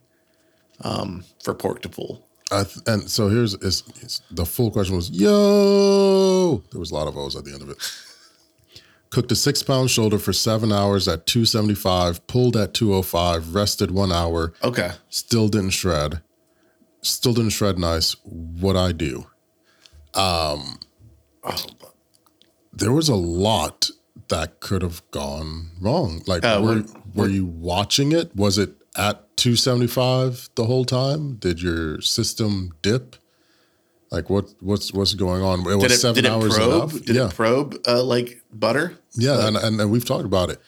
[0.83, 2.23] um, for pork to pull.
[2.53, 6.63] I th- and so here's is, is the full question was yo.
[6.71, 7.79] There was a lot of O's at the end of it.
[9.11, 14.13] Cooked a six pound shoulder for seven hours at 275, pulled at 205, rested one
[14.13, 14.91] hour, Okay.
[15.09, 16.21] still didn't shred.
[17.03, 18.15] Still didn't shred nice.
[18.25, 19.27] What I do?
[20.15, 20.79] Um,
[21.49, 21.55] Oh,
[22.77, 23.91] there was a lot
[24.29, 26.23] that could have gone wrong.
[26.27, 28.35] Like, Uh, were, were you watching it?
[28.37, 31.37] Was it at 275 the whole time?
[31.37, 33.17] Did your system dip?
[34.11, 35.61] Like, what what's what's going on?
[35.61, 36.73] It was did it, seven did it hours probe?
[36.75, 36.93] enough.
[37.05, 38.97] Did yeah, it probe uh, like butter?
[39.15, 40.61] yeah, and, and and we've talked about it.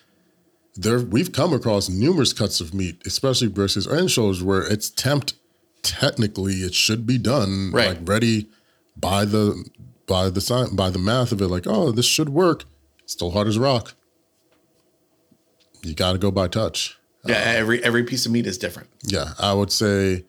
[0.74, 5.34] There, we've come across numerous cuts of meat, especially briskets and shoulders, where it's tempt.
[5.82, 7.90] Technically, it should be done Right.
[7.90, 8.48] like ready
[8.96, 9.64] by the
[10.08, 11.46] by the sign by the math of it.
[11.46, 12.64] Like, oh, this should work.
[13.06, 13.94] Still hard as rock.
[15.82, 16.98] You got to go by touch.
[17.24, 18.88] Yeah, every every piece of meat is different.
[19.04, 20.24] Yeah, I would say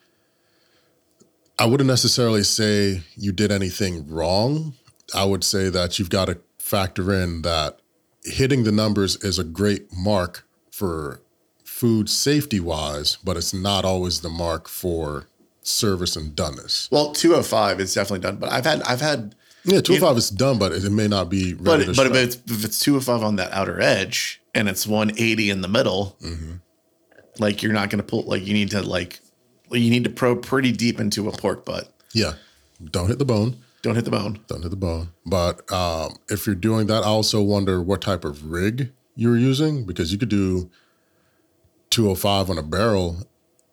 [1.58, 4.74] I wouldn't necessarily say you did anything wrong.
[5.14, 7.80] I would say that you've got to factor in that
[8.24, 11.22] hitting the numbers is a great mark for
[11.64, 15.28] food safety wise, but it's not always the mark for
[15.62, 16.92] service and doneness.
[16.92, 20.72] Well, 205 is definitely done, but I've had I've had Yeah, 205 is done, but
[20.72, 23.80] it may not be ready but but if it's, if it's 205 on that outer
[23.82, 26.53] edge and it's 180 in the middle, Mm-hmm.
[27.39, 29.20] like you're not going to pull like you need to like
[29.72, 31.93] you need to probe pretty deep into a pork butt.
[32.14, 32.34] yeah,
[32.91, 33.57] don't hit the bone.
[33.82, 34.39] Don't hit the bone.
[34.47, 35.10] Don't hit the bone.
[35.26, 39.86] But um, if you're doing that, I also wonder what type of rig you're using
[39.86, 40.70] because you could do
[41.91, 43.18] 205 on a barrel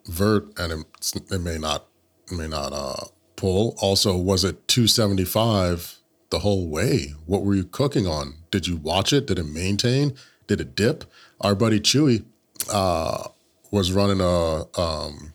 [0.07, 1.87] vert and it, it may not
[2.31, 3.05] it may not uh,
[3.37, 3.77] pull.
[3.79, 5.99] Also, was it 275
[6.31, 7.15] the whole way?
[7.27, 8.35] What were you cooking on?
[8.51, 9.27] Did you watch it?
[9.27, 10.15] Did it maintain?
[10.47, 11.05] Did it dip?
[11.41, 12.25] Our buddy Chewy
[12.73, 13.29] uh,
[13.71, 15.35] was running a um,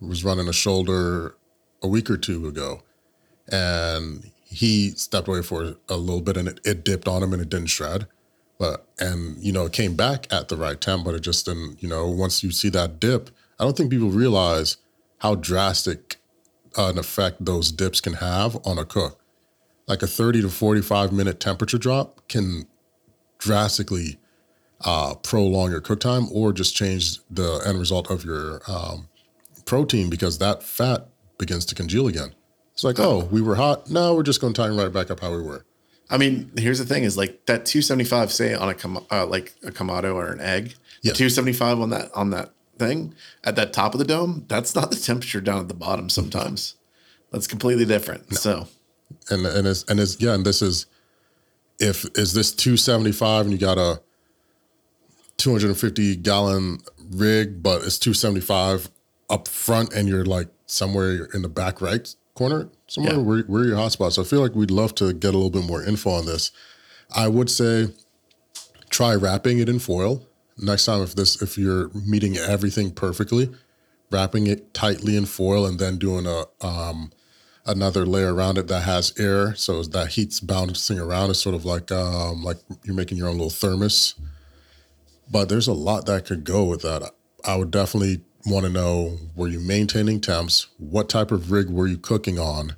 [0.00, 1.34] was running a shoulder
[1.82, 2.82] a week or two ago
[3.50, 7.42] and he stepped away for a little bit and it, it dipped on him and
[7.42, 8.06] it didn't shred
[8.58, 11.82] but and you know it came back at the right time but it just didn't
[11.82, 14.76] you know once you see that dip i don't think people realize
[15.18, 16.16] how drastic
[16.76, 19.20] an effect those dips can have on a cook
[19.86, 22.66] like a 30 to 45 minute temperature drop can
[23.38, 24.18] drastically
[24.84, 29.08] uh, prolong your cook time or just change the end result of your um,
[29.64, 31.08] protein because that fat
[31.38, 32.34] begins to congeal again.
[32.72, 33.90] It's like, oh, we were hot.
[33.90, 35.66] Now we're just going to tighten right back up how we were.
[36.08, 39.54] I mean, here's the thing: is like that 275, say on a com- uh, like
[39.62, 41.12] a kamado or an egg, Yeah.
[41.12, 43.14] 275 on that on that thing
[43.44, 44.44] at that top of the dome.
[44.48, 46.08] That's not the temperature down at the bottom.
[46.10, 46.74] Sometimes
[47.30, 48.34] that's completely different.
[48.34, 48.66] So
[49.30, 50.86] And and it's and yeah, and this is
[51.78, 54.00] if is this 275 and you got a
[55.36, 58.90] 250 gallon rig, but it's 275
[59.30, 63.20] up front and you're like somewhere in the back right corner, somewhere Yeah.
[63.20, 64.12] where, where are your hotspots?
[64.12, 66.50] So I feel like we'd love to get a little bit more info on this.
[67.14, 67.88] I would say
[68.90, 70.26] try wrapping it in foil.
[70.60, 73.50] Next time if this if you're meeting everything perfectly,
[74.10, 77.12] wrapping it tightly in foil and then doing a um
[77.66, 81.30] another layer around it that has air so that heat's bouncing around.
[81.30, 84.14] It's sort of like um like you're making your own little thermos.
[85.30, 87.10] But there's a lot that could go with that.
[87.44, 90.66] I would definitely want to know were you maintaining temps?
[90.78, 92.74] What type of rig were you cooking on?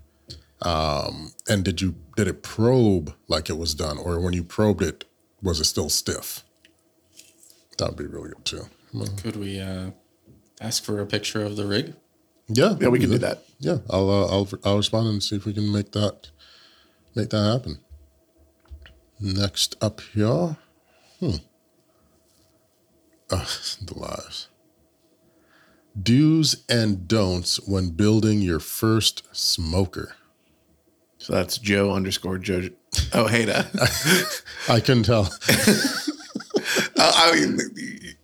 [0.61, 4.83] Um, and did you did it probe like it was done, or when you probed
[4.83, 5.05] it,
[5.43, 6.45] was it still stiff?
[7.79, 8.67] That would be really good too.
[9.23, 9.91] Could we uh,
[10.61, 11.95] ask for a picture of the rig?
[12.49, 13.45] Yeah, Yeah, we can do that.
[13.59, 16.31] Yeah, I'll uh, I'll I'll respond and see if we can make that
[17.15, 17.79] make that happen.
[19.21, 20.57] Next up here,
[21.21, 21.37] hmm,
[23.31, 23.47] uh,
[23.81, 24.49] the lives.
[26.01, 30.17] Do's and don'ts when building your first smoker.
[31.19, 32.71] So that's Joe underscore Joe.
[33.13, 33.67] Oh, Hada.
[34.69, 35.31] I couldn't tell.
[36.97, 37.59] I mean,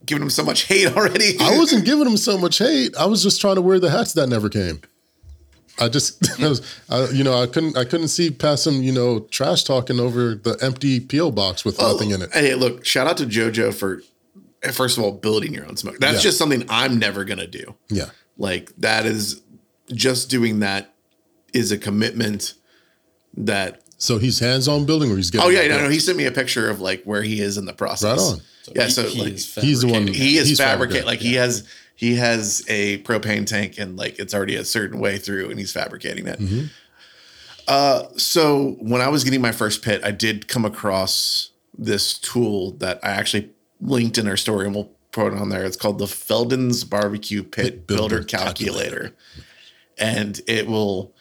[0.07, 1.37] giving him so much hate already.
[1.41, 2.97] I wasn't giving him so much hate.
[2.97, 4.81] I was just trying to wear the hats that never came.
[5.81, 8.93] I just, I was, I, you know, I couldn't, I couldn't see past him, you
[8.93, 12.33] know, trash talking over the empty peel box with oh, nothing in it.
[12.33, 14.03] Hey, look, shout out to JoJo for
[14.73, 15.99] first of all building your own smoke.
[16.01, 16.23] That's Yeah.
[16.23, 17.75] just something I'm never gonna do.
[17.89, 19.41] Yeah, Like that is
[19.93, 20.93] just doing that
[21.53, 22.55] is a commitment
[23.37, 25.47] that so he's hands-on building, or he's getting.
[25.47, 25.89] Oh yeah, no, no.
[25.91, 28.19] He sent me a picture of like where he is in the process.
[28.33, 28.75] Right on.
[28.77, 31.35] yeah, he- so he like he's the one- he is He's fabricate fabricating, like he
[31.35, 35.59] has he has a propane tank and like it's already a certain way through and
[35.59, 36.39] he's fabricating it.
[36.39, 36.67] Mm-hmm.
[37.67, 42.73] Uh, so when I was getting my first pit, I did come across this tool
[42.79, 45.65] that I actually linked in our story and we'll put it on there.
[45.65, 49.13] It's called the Feldon's Barbecue Pit, Pit Builder, Builder Calculator.
[49.99, 51.13] And it will,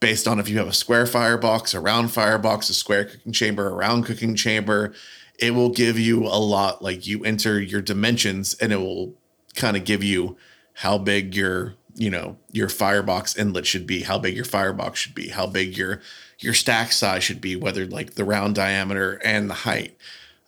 [0.00, 3.68] based on if you have a square firebox, a round firebox, a square cooking chamber,
[3.68, 4.92] a round cooking chamber,
[5.38, 6.82] it will give you a lot.
[6.82, 9.14] Like you enter your dimensions and it will
[9.54, 10.36] kind of give you
[10.74, 15.14] how big your you know your firebox inlet should be how big your firebox should
[15.14, 16.00] be how big your
[16.38, 19.96] your stack size should be whether like the round diameter and the height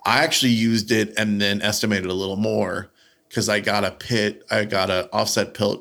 [0.04, 2.90] i actually used it and then estimated a little more
[3.28, 5.80] because i got a pit i got an offset pit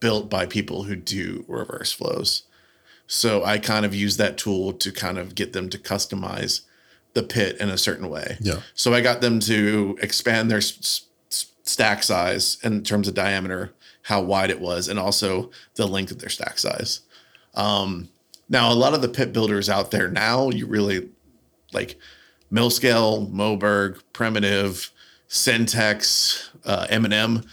[0.00, 2.42] built by people who do reverse flows
[3.06, 6.62] so i kind of used that tool to kind of get them to customize
[7.14, 8.60] the pit in a certain way Yeah.
[8.74, 13.72] so I got them to expand their s- s- stack size in terms of diameter,
[14.02, 17.00] how wide it was, and also the length of their stack size.
[17.54, 18.10] Um,
[18.50, 21.08] now, a lot of the pit builders out there now, you really
[21.72, 21.96] like
[22.52, 24.90] Millscale, Moberg, Primitive,
[25.28, 27.44] Centex, uh, M&M.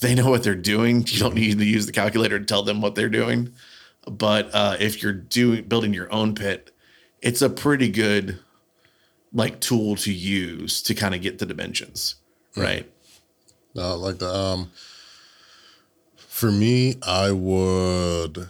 [0.00, 1.04] They know what they're doing.
[1.08, 3.52] You don't need to use the calculator to tell them what they're doing.
[4.06, 6.70] But uh, if you're doing building your own pit,
[7.22, 8.38] it's a pretty good
[9.32, 12.16] like tool to use to kind of get the dimensions
[12.56, 12.88] right
[13.74, 14.70] No, like the um.
[16.16, 18.48] For me, I would,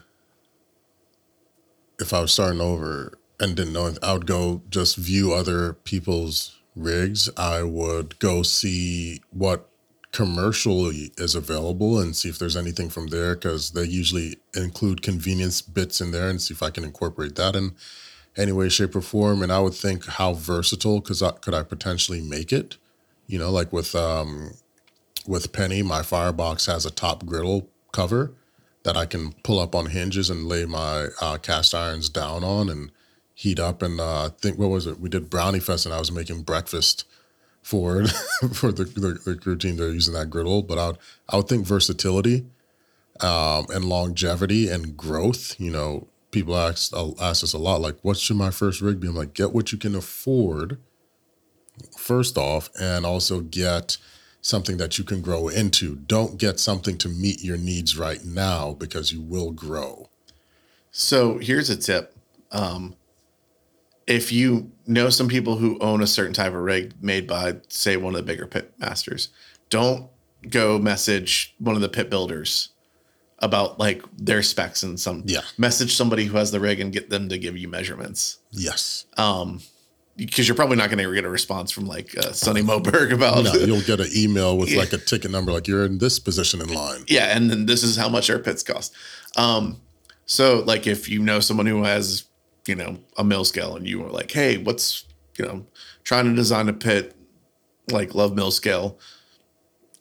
[2.01, 6.59] if I was starting over and didn't know, I would go just view other people's
[6.75, 7.29] rigs.
[7.37, 9.69] I would go see what
[10.15, 15.61] commercially is available and see if there's anything from there because they usually include convenience
[15.61, 17.73] bits in there and see if I can incorporate that in
[18.37, 19.43] any way, shape, or form.
[19.43, 22.77] And I would think how versatile because I, could I potentially make it?
[23.27, 24.53] You know, like with um,
[25.27, 28.35] with Penny, my firebox has a top griddle cover
[28.85, 32.69] that I can pull up on hinges and lay my uh, cast irons down on
[32.69, 32.93] and
[33.35, 33.83] heat up.
[33.83, 35.01] And uh, I think what was it?
[35.01, 37.05] We did Brownie Fest, and I was making breakfast
[37.65, 38.07] for
[38.53, 39.77] for the, the, the crew team.
[39.77, 40.99] They're using that griddle, but I would
[41.29, 42.47] I would think versatility
[43.21, 45.59] um, and longevity and growth.
[45.59, 49.09] You know, people ask ask us a lot like, "What should my first rig be?"
[49.09, 50.79] I'm like, "Get what you can afford."
[51.97, 53.97] First off, and also get
[54.41, 55.97] something that you can grow into.
[55.97, 60.09] Don't get something to meet your needs right now because you will grow.
[60.93, 62.15] so here's a tip
[62.53, 62.95] um,
[64.07, 67.97] if you know some people who own a certain type of rig made by say
[67.97, 69.29] one of the bigger pit masters
[69.71, 70.09] don't
[70.51, 72.69] go message one of the pit builders
[73.39, 75.41] about like their specs and some Yeah.
[75.59, 79.07] message somebody who has the rig and get them to give you measurements Yes.
[79.17, 79.61] um
[80.17, 83.43] because you're probably not going to get a response from like uh, Sonny Moberg about
[83.43, 86.61] No, you'll get an email with like a ticket number, like you're in this position
[86.61, 87.05] in line.
[87.09, 88.95] yeah and then this is how much our pits cost
[89.37, 89.81] um
[90.27, 92.25] so like if you know someone who has
[92.67, 95.05] you know, a Millscale and you were like, hey, what's,
[95.39, 95.67] you know,
[96.03, 97.15] trying to design a pit
[97.91, 98.97] like love Millscale,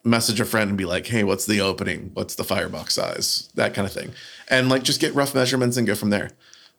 [0.03, 2.11] message a friend and be like, hey, what's the opening?
[2.13, 3.49] What's the firebox size?
[3.55, 4.11] That kind of thing.
[4.49, 6.31] And like just get rough measurements and go from there.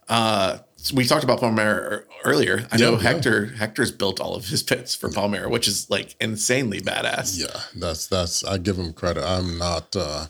[0.08, 2.66] Uh, so we talked about Palmera earlier.
[2.70, 3.02] I know Yeah, yeah.
[3.02, 7.40] Hector Hector's built all of his pits for Palmera, which is like insanely badass.
[7.40, 9.24] Yeah, that's that's I give him credit.
[9.24, 10.26] I'm not uh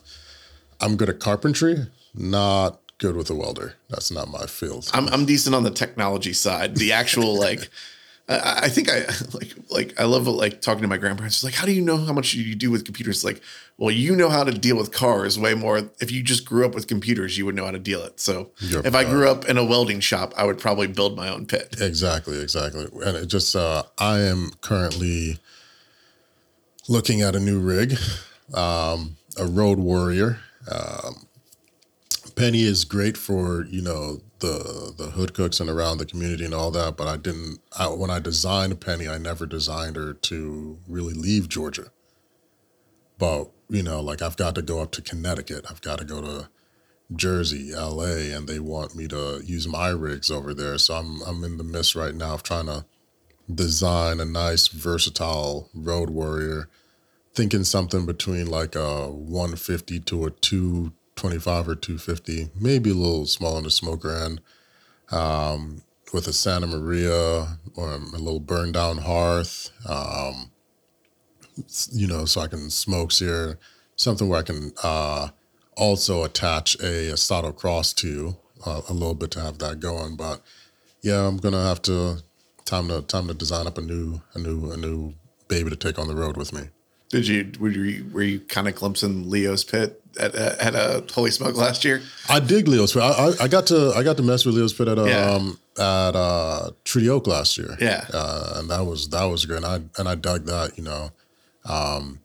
[0.80, 3.74] I'm good at carpentry, not good with a welder.
[3.90, 4.88] That's not my field.
[4.94, 6.76] I'm I'm decent on the technology side.
[6.76, 7.68] The actual like,
[8.30, 9.00] I, I think I
[9.34, 11.36] like like I love like talking to my grandparents.
[11.36, 13.22] It's like, how do you know how much you do with computers?
[13.22, 13.42] Like,
[13.76, 15.82] well, you know how to deal with cars way more.
[16.00, 18.20] If you just grew up with computers, you would know how to deal it.
[18.20, 18.86] So Yep.
[18.86, 21.76] if I grew up in a welding shop, I would probably build my own pit.
[21.80, 22.86] Exactly, exactly.
[23.04, 25.40] And it just uh I am currently
[26.88, 27.98] looking at a new rig,
[28.54, 30.38] um, a road warrior.
[30.70, 31.23] Um
[32.36, 36.54] Penny is great for, you know, the the hood cooks and around the community and
[36.54, 40.78] all that, but I didn't I, when I designed Penny, I never designed her to
[40.88, 41.92] really leave Georgia.
[43.18, 45.66] But, you know, like I've got to go up to Connecticut.
[45.70, 46.48] I've got to go to
[47.14, 50.78] Jersey, LA, and they want me to use my rigs over there.
[50.78, 52.84] So I'm I'm in the midst right now of trying to
[53.52, 56.68] design a nice versatile road warrior,
[57.34, 60.30] thinking something between like a 150 to a
[61.16, 64.40] 225 or 250, maybe a little small on the smoker end,
[65.10, 69.70] um, with a Santa Maria or a little burn down hearth.
[69.88, 70.50] Um,
[71.92, 73.58] you know, so I can smoke here,
[73.96, 75.28] something where I can uh,
[75.76, 78.36] also attach a Asado Cross to
[78.66, 80.16] uh, a little bit to have that going.
[80.16, 80.40] But
[81.02, 82.18] yeah, I'm gonna have to
[82.64, 85.14] time to time to design up a new a new a new
[85.48, 86.68] baby to take on the road with me.
[87.10, 91.04] Did you were you, were you kind of glimpsing Leo's pit at, at, at a
[91.12, 92.02] Holy Smoke last year?
[92.28, 93.02] I dig Leo's Pit.
[93.02, 95.30] I, I, I got to I got to mess with Leo's Pit at uh, Yeah.
[95.30, 97.76] um at uh Treaty Oak last year.
[97.80, 98.04] Yeah.
[98.12, 99.58] uh, and that was that was great.
[99.64, 100.76] And I and I dug that.
[100.78, 101.10] You know,
[101.64, 102.20] um,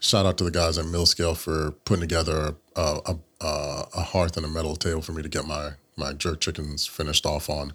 [0.00, 4.36] shout out to the guys at Millscale for putting together a a, a a hearth
[4.36, 7.72] and a metal table for me to get my my jerk chickens finished off on.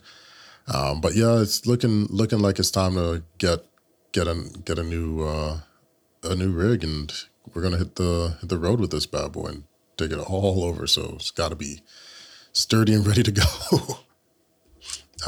[0.67, 3.65] Um, but yeah, it's looking looking like it's time to get
[4.11, 4.35] get a
[4.65, 5.59] get a new uh,
[6.23, 7.11] a new rig, and
[7.53, 9.63] we're gonna hit the hit the road with this bad boy and
[9.97, 10.87] take it all over.
[10.87, 11.81] So it's got to be
[12.51, 13.43] sturdy and ready to go.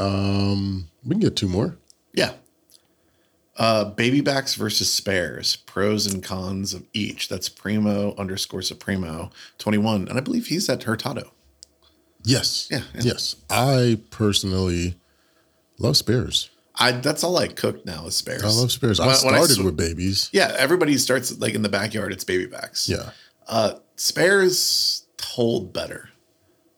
[0.00, 1.78] um, we can get two more.
[2.12, 2.32] Yeah.
[3.58, 7.28] Uh, baby backs versus spares, pros and cons of each.
[7.28, 10.08] That's Primo underscore Supremo 21.
[10.08, 11.32] And I believe he's at Hurtado.
[12.24, 12.68] Yes.
[12.70, 13.00] Yeah, yeah.
[13.04, 13.36] Yes.
[13.50, 14.96] I personally
[15.78, 16.50] love spares.
[16.76, 18.44] I that's all I cook now is spares.
[18.44, 18.98] I love spares.
[19.00, 20.30] I When- I started sw- with babies.
[20.32, 22.88] Yeah, everybody starts like in the backyard, it's baby backs.
[22.88, 23.10] Yeah.
[23.46, 26.10] Uh spares hold better.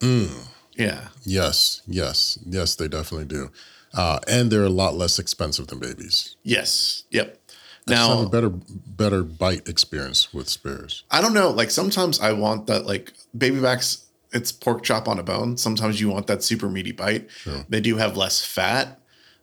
[0.00, 0.46] Mm.
[0.76, 1.08] Yeah.
[1.24, 1.82] Yes.
[1.86, 2.38] Yes.
[2.44, 3.50] Yes, they definitely do.
[3.92, 6.36] Uh, and they're a lot less expensive than babies.
[6.42, 7.04] Yes.
[7.10, 7.38] Yep.
[7.86, 11.04] Just have Now a better better bite experience with spares.
[11.10, 11.50] I don't know.
[11.50, 15.56] Like sometimes I want that like baby backs, it's pork chop on a bone.
[15.56, 17.28] Sometimes you want that super meaty bite.
[17.68, 19.00] They do have less fat.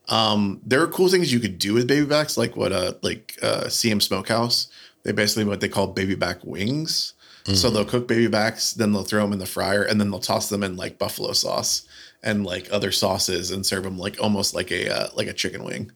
[0.09, 3.37] Um, there are cool things you could do with baby backs, like what uh like
[3.41, 4.67] uh CM Smokehouse.
[5.03, 7.13] They basically what they call baby back wings.
[7.55, 10.19] So they'll cook baby backs, then they'll throw them in the fryer, and then they'll
[10.19, 11.87] toss them in like buffalo sauce
[12.21, 15.63] and like other sauces, and serve them like almost like a uh, like a chicken
[15.63, 15.91] wing.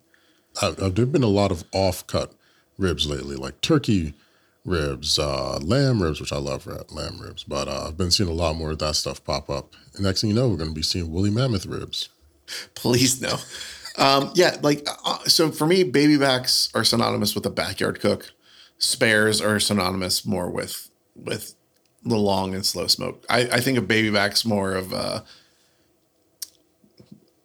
[0.59, 2.33] Uh, there've been a lot of off cut
[2.79, 4.15] ribs lately, like turkey
[4.65, 7.43] ribs, uh, lamb ribs, which I love lamb ribs.
[7.43, 9.75] But uh, I've been seeing a lot more of that stuff pop up.
[9.93, 12.09] And next thing you know, we're going to be seeing woolly mammoth ribs.
[12.73, 13.37] Please no.
[13.97, 18.33] Um, yeah, like uh, so for me, baby backs are synonymous with a backyard cook.
[18.77, 21.55] Spares are synonymous more with with
[22.03, 23.25] the long and slow smoke.
[23.29, 25.21] I, I think of baby backs more of uh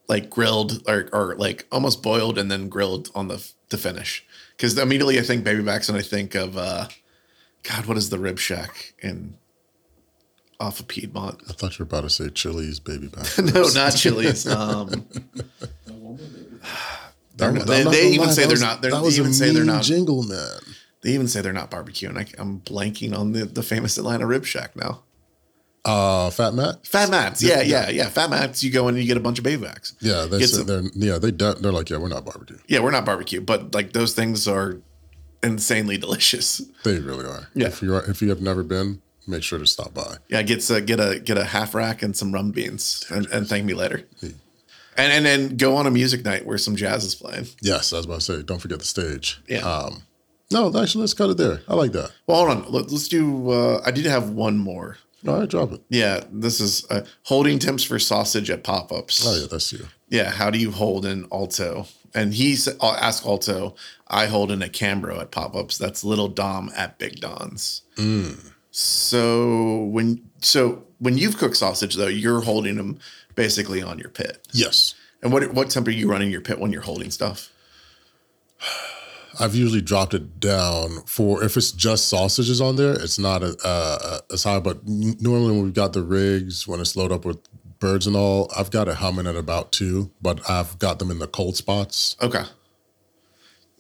[0.09, 4.25] like grilled or, or like almost boiled and then grilled on the the finish.
[4.57, 6.89] Because immediately I think baby backs and I think of uh
[7.63, 9.37] God, what is the rib shack in
[10.59, 11.41] off of Piedmont?
[11.49, 13.27] I thought you were about to say Chili's baby back.
[13.55, 14.47] no, not Chili's.
[14.47, 15.07] Um,
[17.41, 19.31] That- not- they- they even lie, say that they're was- not- they're- That they even
[19.31, 20.61] a say they're not- jingle, man.
[21.03, 22.17] They even say they're not barbecuing.
[22.19, 25.03] I, I'm blanking on the, the famous Atlanta Rib Shack now.
[25.83, 26.87] Uh, Fat Matt.
[26.87, 27.43] Fat Matt's.
[27.43, 28.11] Yeah, yeah, yeah.
[28.11, 29.95] Fat Matt's, you go in and you get a bunch of baby backs.
[30.01, 30.83] Yeah, they said they're.
[30.95, 32.59] yeah they de- they're like yeah we're not barbecue.
[32.69, 34.77] Yeah, we're not barbecue, but like those things are
[35.43, 36.61] insanely delicious.
[36.85, 37.49] They really are.
[37.55, 37.69] Yeah.
[37.69, 40.17] If you are if you have never been, make sure to stop by.
[40.29, 43.49] Yeah, get a get a get a half rack and some rum beans and, and
[43.49, 44.03] thank me later.
[45.01, 47.47] And and then go on a music night where some jazz is playing.
[47.63, 49.41] Yes, I was about to say, don't forget the stage.
[49.49, 49.61] Yeah.
[49.61, 50.03] Um,
[50.51, 51.61] no, actually, let's cut it there.
[51.69, 52.11] I like that.
[52.27, 52.73] Well, hold on.
[52.73, 53.51] Let, us do.
[53.51, 55.81] Uh, I did have one more All right, drop it.
[55.89, 59.25] Yeah, this is uh, holding temps for sausage at pop ups.
[59.27, 59.87] Oh yeah, that's you.
[60.09, 61.87] Yeah, how do you hold in Alto?
[62.15, 63.77] And he I'll ask Alto.
[64.09, 65.79] I hold in a Cambro at pop ups.
[65.79, 67.83] That's Little Dom at Big Don's.
[68.73, 72.99] So when so when you've cooked sausage though, you're holding them
[73.35, 74.47] basically on your pit.
[74.53, 74.95] Yes.
[75.23, 77.51] And what what temp are you running your pit when you're holding stuff?
[79.39, 83.57] I've usually dropped it down for if it's just sausages on there, it's not a,
[83.65, 84.61] uh, as high.
[84.61, 87.39] But normally when we've got the rigs, when it's loaded up with
[87.79, 90.11] birds and all, I've got it humming at about two.
[90.21, 92.17] But I've got them in the cold spots.
[92.21, 92.43] Okay.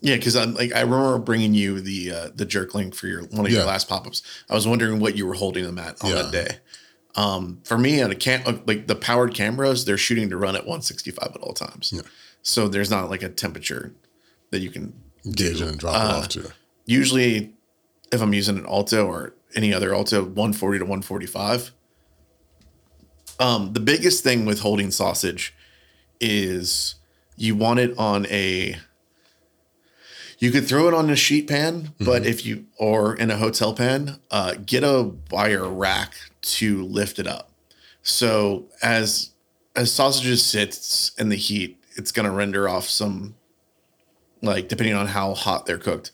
[0.03, 3.24] Yeah, because I'm like I remember bringing you the uh, the jerk link for your
[3.24, 4.22] one of your last pop ups.
[4.48, 6.22] I was wondering what you were holding them at on Yeah.
[6.22, 6.59] that day.
[7.17, 10.55] Um, for me, on a cam uh, like the powered Cambros, they're shooting to run
[10.55, 11.93] at 165 at all times.
[12.43, 13.95] So there's not like a temperature
[14.51, 14.95] that you can
[15.31, 16.53] Gauge and drop it off to.
[16.87, 17.53] usually
[18.13, 21.73] if I'm using an Alto or any other Alto, 140 to 145.
[23.39, 25.55] Um, the biggest thing with holding sausage
[26.21, 26.97] is
[27.37, 28.77] you want it on a
[30.41, 33.74] you could throw it on a sheet pan, but if you or in a hotel
[33.74, 37.51] pan, uh, get a wire rack to lift it up.
[38.03, 39.30] So as
[39.76, 43.36] as sausages sits in the heat, it's gonna render off some
[44.41, 46.11] like depending on how hot they're cooked,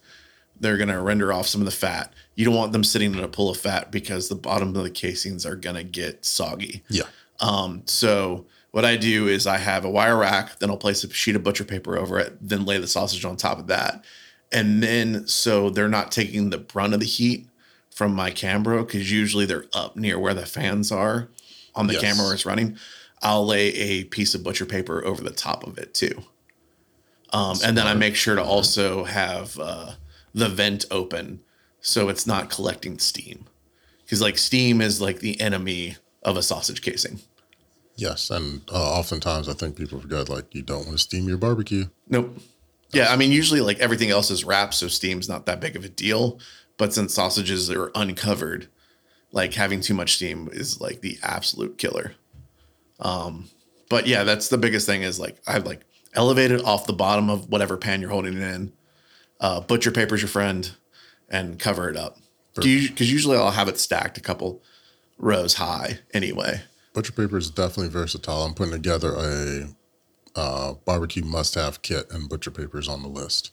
[0.59, 2.13] they're gonna render off some of the fat.
[2.35, 4.91] You don't want them sitting in a pool of fat because the bottom of the
[4.91, 6.83] casings are gonna get soggy.
[6.89, 7.05] Yeah.
[7.39, 8.47] Um, so
[8.77, 11.43] what I do is I have a wire rack, then I'll place a sheet of
[11.43, 14.05] butcher paper over it, then lay the sausage on top of that.
[14.53, 17.49] And then so they're not taking the brunt of the heat
[17.89, 21.31] from my Cambro, because usually they're up near where the fans are
[21.75, 22.05] on the Yes.
[22.05, 22.77] Cambro where it's running.
[23.23, 26.25] I'll lay a piece of butcher paper over the top of it too.
[27.33, 29.93] Um, and then I make sure to also have uh,
[30.35, 31.41] the vent open
[31.81, 33.47] so it's not collecting steam.
[34.05, 37.21] Because like steam is like the enemy of a sausage casing.
[37.97, 38.31] Yes.
[38.31, 41.87] And uh, oftentimes I think people forget like you don't want to steam your barbecue.
[42.09, 42.39] Nope.
[42.93, 45.85] Yeah, I mean, usually like everything else is wrapped, so steam's not that big of
[45.85, 46.39] a deal.
[46.79, 48.69] But since sausages are uncovered,
[49.33, 52.13] like having too much steam is like the absolute killer.
[53.01, 53.49] Um,
[53.89, 55.83] but yeah, that's the biggest thing is like I've like
[56.15, 58.73] elevated off the bottom of whatever pan you're holding it in.
[59.41, 60.71] Uh, butcher paper's your friend,
[61.29, 62.19] and cover it up.
[62.55, 64.63] Because usually I'll have it stacked a couple
[65.19, 66.63] rows high anyway.
[66.97, 68.43] Butcher paper is definitely versatile.
[68.45, 69.69] I'm putting together a
[70.35, 73.51] uh, barbecue must-have kit, and butcher paper is on the list.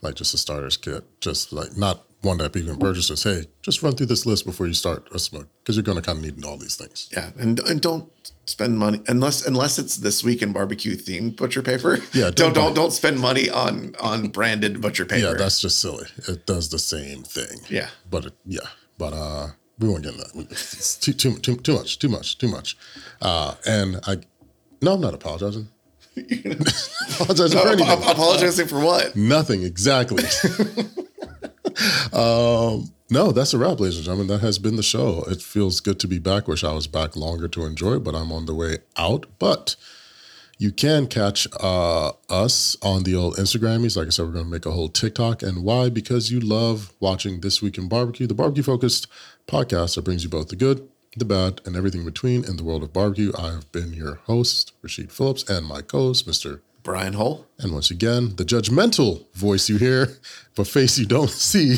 [0.00, 3.08] Like just a starter's kit, just like not one that people can purchase.
[3.08, 5.96] Just hey, just run through this list before you start a smoke because you're going
[5.98, 7.08] to kind of need all these things.
[7.12, 8.08] Yeah, and and don't
[8.44, 11.98] spend money unless unless it's this week in barbecue themed butcher paper.
[12.12, 15.26] Yeah, don't don't don't don't spend money on on branded butcher paper.
[15.26, 16.06] Yeah, that's just silly.
[16.28, 17.58] It does the same thing.
[17.68, 17.88] Yeah.
[18.08, 18.68] but it, yeah,
[18.98, 19.48] but uh,
[19.78, 20.46] we won't get into that.
[20.50, 22.76] It's too too too too much, too much, too much.
[23.22, 24.16] Uh, and I,
[24.82, 25.68] no, I'm not apologizing.
[26.16, 27.86] apologizing for Ap- anything.
[27.88, 29.14] ap- apologizing for what?
[29.16, 30.24] Nothing exactly.
[32.12, 34.26] um, no, that's a wrap, ladies and gentlemen.
[34.26, 35.24] That has been the show.
[35.28, 36.46] It feels good to be back.
[36.48, 39.26] Wish I was back longer to enjoy, but I'm on the way out.
[39.38, 39.76] But
[40.58, 43.96] you can catch uh, us on the old Instagrammies.
[43.96, 45.42] Like I said, we're going to make a whole TikTok.
[45.42, 45.88] And why?
[45.88, 49.06] Because you love watching This Week in Barbecue, the barbecue focused
[49.48, 50.86] podcast that brings you both the good,
[51.16, 53.32] the bad, and everything between in the world of barbecue.
[53.36, 56.60] I have been your host, Rasheed Phillips, and my co host, Mr.
[56.82, 57.46] Bryan Hull.
[57.58, 60.16] And once again, the judgmental voice you hear,
[60.54, 61.76] but face you don't see.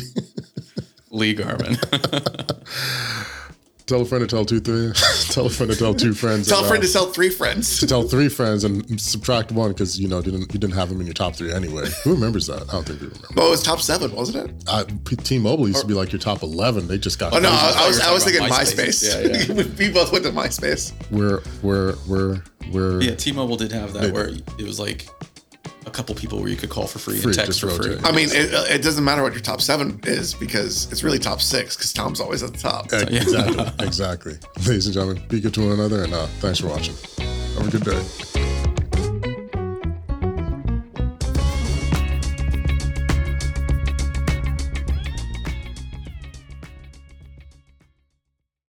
[1.09, 1.77] Lee Garvin.
[3.85, 4.91] tell a friend to tell two, three.
[5.33, 6.47] tell a friend to tell two friends.
[6.47, 7.79] Tell a friend uh, to tell three friends.
[7.79, 10.99] to tell three friends and subtract one because you know didn't you didn't have them
[10.99, 11.87] in your top three anyway.
[12.03, 12.63] Who remembers that?
[12.69, 13.27] I don't think we remember.
[13.37, 14.63] Oh, it was top seven, wasn't it?
[14.67, 16.87] Uh, P- T-Mobile used to be like your top eleven.
[16.87, 17.33] They just got.
[17.33, 17.49] Oh no.
[17.49, 19.03] I, I was I was thinking about MySpace.
[19.03, 19.47] MySpace.
[19.47, 20.93] Yeah, we both went to MySpace.
[21.11, 25.07] We're we're we're we're yeah, T-Mobile did have that They where it was like
[25.85, 27.97] a couple people where you could call for free, Free, and text for free.
[28.03, 31.19] I mean, it, uh, it doesn't matter what your top seven is because it's really
[31.19, 32.91] top six because Tom's always at the top.
[32.93, 34.37] exactly exactly.
[34.67, 36.95] Ladies and gentlemen, be good to one another, and uh, thanks for watching.
[37.57, 38.60] Have a good day.